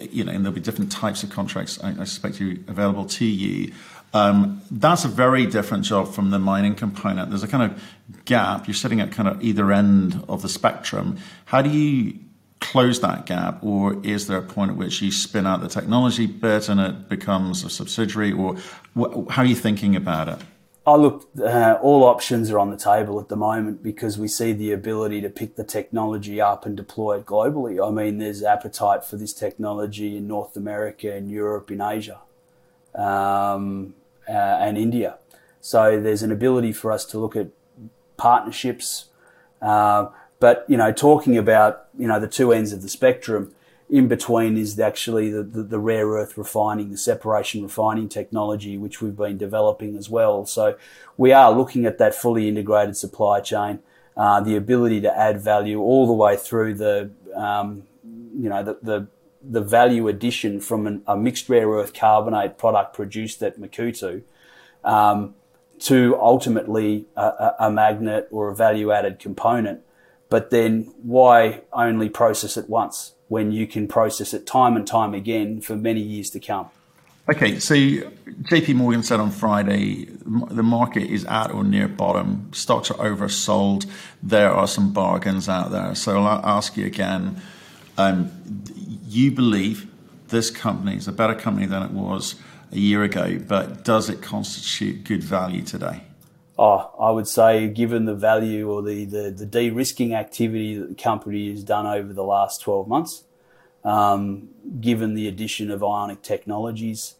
you 0.00 0.22
know, 0.24 0.30
and 0.30 0.44
there'll 0.44 0.54
be 0.54 0.60
different 0.60 0.92
types 0.92 1.22
of 1.22 1.30
contracts. 1.30 1.82
I, 1.82 1.90
I 1.90 2.04
suspect 2.04 2.38
you 2.38 2.62
available 2.68 3.06
to 3.06 3.24
you. 3.24 3.72
Um, 4.14 4.60
that's 4.70 5.04
a 5.04 5.08
very 5.08 5.46
different 5.46 5.84
job 5.84 6.12
from 6.12 6.30
the 6.30 6.38
mining 6.38 6.74
component. 6.74 7.30
There's 7.30 7.42
a 7.42 7.48
kind 7.48 7.72
of 7.72 8.24
gap. 8.24 8.66
You're 8.66 8.74
sitting 8.74 9.00
at 9.00 9.10
kind 9.10 9.28
of 9.28 9.42
either 9.42 9.72
end 9.72 10.22
of 10.28 10.42
the 10.42 10.48
spectrum. 10.48 11.16
How 11.46 11.62
do 11.62 11.70
you 11.70 12.18
close 12.60 13.00
that 13.00 13.26
gap, 13.26 13.62
or 13.62 14.00
is 14.04 14.28
there 14.28 14.38
a 14.38 14.42
point 14.42 14.70
at 14.70 14.76
which 14.76 15.02
you 15.02 15.10
spin 15.10 15.46
out 15.46 15.60
the 15.60 15.68
technology 15.68 16.26
bit 16.26 16.68
and 16.68 16.80
it 16.80 17.08
becomes 17.08 17.64
a 17.64 17.70
subsidiary, 17.70 18.32
or 18.32 18.56
wh- 18.96 19.28
how 19.30 19.42
are 19.42 19.46
you 19.46 19.56
thinking 19.56 19.96
about 19.96 20.28
it? 20.28 20.38
I 20.86 20.96
look, 20.96 21.28
uh, 21.38 21.78
all 21.80 22.02
options 22.04 22.50
are 22.50 22.58
on 22.58 22.70
the 22.70 22.76
table 22.76 23.20
at 23.20 23.28
the 23.28 23.36
moment 23.36 23.82
because 23.82 24.18
we 24.18 24.26
see 24.26 24.52
the 24.52 24.72
ability 24.72 25.20
to 25.20 25.30
pick 25.30 25.54
the 25.54 25.64
technology 25.64 26.40
up 26.40 26.66
and 26.66 26.76
deploy 26.76 27.18
it 27.18 27.26
globally. 27.26 27.84
I 27.84 27.90
mean, 27.90 28.18
there's 28.18 28.42
appetite 28.42 29.04
for 29.04 29.16
this 29.16 29.32
technology 29.32 30.16
in 30.16 30.26
North 30.26 30.56
America, 30.56 31.14
in 31.14 31.28
Europe, 31.28 31.70
in 31.70 31.80
Asia, 31.80 32.18
um, 32.96 33.94
uh, 34.28 34.32
and 34.32 34.76
India. 34.78 35.18
So 35.60 36.00
there's 36.00 36.22
an 36.22 36.32
ability 36.32 36.72
for 36.72 36.90
us 36.90 37.04
to 37.06 37.18
look 37.18 37.36
at 37.36 37.48
partnerships. 38.16 39.06
Uh, 39.60 40.08
but 40.40 40.64
you 40.68 40.76
know, 40.76 40.92
talking 40.92 41.38
about 41.38 41.86
you 41.96 42.08
know 42.08 42.18
the 42.18 42.28
two 42.28 42.52
ends 42.52 42.72
of 42.72 42.82
the 42.82 42.88
spectrum, 42.88 43.54
in 43.92 44.08
between 44.08 44.56
is 44.56 44.80
actually 44.80 45.30
the, 45.30 45.42
the, 45.42 45.62
the, 45.62 45.78
rare 45.78 46.06
earth 46.06 46.38
refining, 46.38 46.90
the 46.90 46.96
separation 46.96 47.62
refining 47.62 48.08
technology, 48.08 48.78
which 48.78 49.02
we've 49.02 49.16
been 49.16 49.36
developing 49.36 49.96
as 49.96 50.08
well. 50.08 50.46
So 50.46 50.76
we 51.18 51.32
are 51.32 51.52
looking 51.52 51.84
at 51.84 51.98
that 51.98 52.14
fully 52.14 52.48
integrated 52.48 52.96
supply 52.96 53.40
chain, 53.40 53.80
uh, 54.16 54.40
the 54.40 54.56
ability 54.56 55.02
to 55.02 55.16
add 55.16 55.42
value 55.42 55.78
all 55.78 56.06
the 56.06 56.12
way 56.14 56.36
through 56.36 56.74
the 56.74 57.10
um, 57.36 57.84
you 58.34 58.48
know 58.48 58.62
the, 58.62 58.78
the 58.82 59.06
the 59.42 59.60
value 59.60 60.08
addition 60.08 60.60
from 60.60 60.86
an, 60.86 61.02
a 61.06 61.16
mixed 61.16 61.48
rare 61.48 61.68
earth 61.68 61.94
carbonate 61.94 62.58
product 62.58 62.94
produced 62.94 63.42
at 63.42 63.58
Makuutu 63.58 64.22
um, 64.84 65.34
to 65.80 66.16
ultimately 66.20 67.06
a, 67.16 67.54
a, 67.58 67.70
magnet 67.70 68.28
or 68.30 68.50
a 68.50 68.54
value 68.54 68.92
added 68.92 69.18
component 69.18 69.82
but 70.32 70.48
then 70.48 70.84
why 71.02 71.60
only 71.74 72.08
process 72.08 72.56
it 72.56 72.66
once 72.66 73.12
when 73.28 73.52
you 73.52 73.66
can 73.66 73.86
process 73.86 74.32
it 74.32 74.46
time 74.46 74.76
and 74.76 74.86
time 74.86 75.12
again 75.12 75.60
for 75.60 75.76
many 75.76 76.00
years 76.00 76.30
to 76.30 76.40
come? 76.40 76.70
Okay, 77.28 77.60
so 77.60 77.74
JP 77.74 78.76
Morgan 78.76 79.02
said 79.02 79.20
on 79.20 79.30
Friday 79.30 80.06
the 80.06 80.62
market 80.62 81.02
is 81.10 81.26
at 81.26 81.52
or 81.52 81.62
near 81.62 81.86
bottom. 81.86 82.48
Stocks 82.54 82.90
are 82.90 82.94
oversold. 82.94 83.84
There 84.22 84.50
are 84.50 84.66
some 84.66 84.94
bargains 84.94 85.50
out 85.50 85.70
there. 85.70 85.94
So 85.94 86.22
I'll 86.22 86.44
ask 86.46 86.78
you 86.78 86.86
again 86.86 87.40
um, 87.98 88.30
you 89.12 89.30
believe 89.30 89.90
this 90.28 90.50
company 90.50 90.96
is 90.96 91.06
a 91.06 91.12
better 91.12 91.34
company 91.34 91.66
than 91.66 91.82
it 91.82 91.90
was 91.90 92.36
a 92.72 92.78
year 92.78 93.02
ago, 93.02 93.38
but 93.46 93.84
does 93.84 94.08
it 94.08 94.22
constitute 94.22 95.04
good 95.04 95.22
value 95.22 95.62
today? 95.62 96.04
Oh, 96.58 96.90
I 96.98 97.10
would 97.10 97.28
say, 97.28 97.68
given 97.68 98.04
the 98.04 98.14
value 98.14 98.70
or 98.70 98.82
the, 98.82 99.04
the, 99.04 99.30
the 99.30 99.46
de 99.46 99.70
risking 99.70 100.14
activity 100.14 100.76
that 100.76 100.88
the 100.88 100.94
company 100.94 101.50
has 101.50 101.62
done 101.62 101.86
over 101.86 102.12
the 102.12 102.24
last 102.24 102.60
12 102.62 102.88
months, 102.88 103.24
um, 103.84 104.48
given 104.80 105.14
the 105.14 105.28
addition 105.28 105.70
of 105.70 105.82
ionic 105.82 106.22
technologies, 106.22 107.16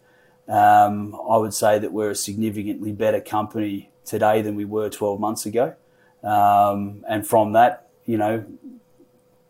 um, 0.48 1.14
I 1.28 1.36
would 1.36 1.54
say 1.54 1.78
that 1.78 1.92
we're 1.92 2.10
a 2.10 2.14
significantly 2.14 2.92
better 2.92 3.20
company 3.20 3.90
today 4.04 4.42
than 4.42 4.54
we 4.54 4.64
were 4.64 4.88
12 4.88 5.20
months 5.20 5.46
ago. 5.46 5.74
Um, 6.22 7.04
and 7.08 7.26
from 7.26 7.52
that, 7.52 7.88
you 8.06 8.16
know, 8.16 8.44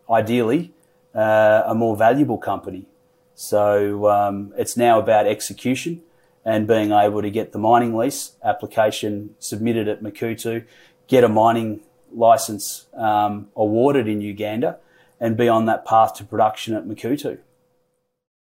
ideally, 0.09 0.72
uh, 1.15 1.63
a 1.65 1.75
more 1.75 1.95
valuable 1.95 2.37
company. 2.37 2.85
So 3.35 4.09
um, 4.09 4.53
it's 4.57 4.77
now 4.77 4.99
about 4.99 5.27
execution 5.27 6.01
and 6.45 6.67
being 6.67 6.91
able 6.91 7.21
to 7.21 7.29
get 7.29 7.51
the 7.51 7.59
mining 7.59 7.95
lease 7.95 8.33
application 8.43 9.35
submitted 9.39 9.87
at 9.87 10.03
Makuutu, 10.03 10.65
get 11.07 11.23
a 11.23 11.29
mining 11.29 11.81
license 12.11 12.85
um, 12.95 13.49
awarded 13.55 14.07
in 14.07 14.21
Uganda, 14.21 14.77
and 15.19 15.37
be 15.37 15.47
on 15.47 15.65
that 15.65 15.85
path 15.85 16.15
to 16.15 16.23
production 16.23 16.75
at 16.75 16.85
Makuutu. 16.85 17.39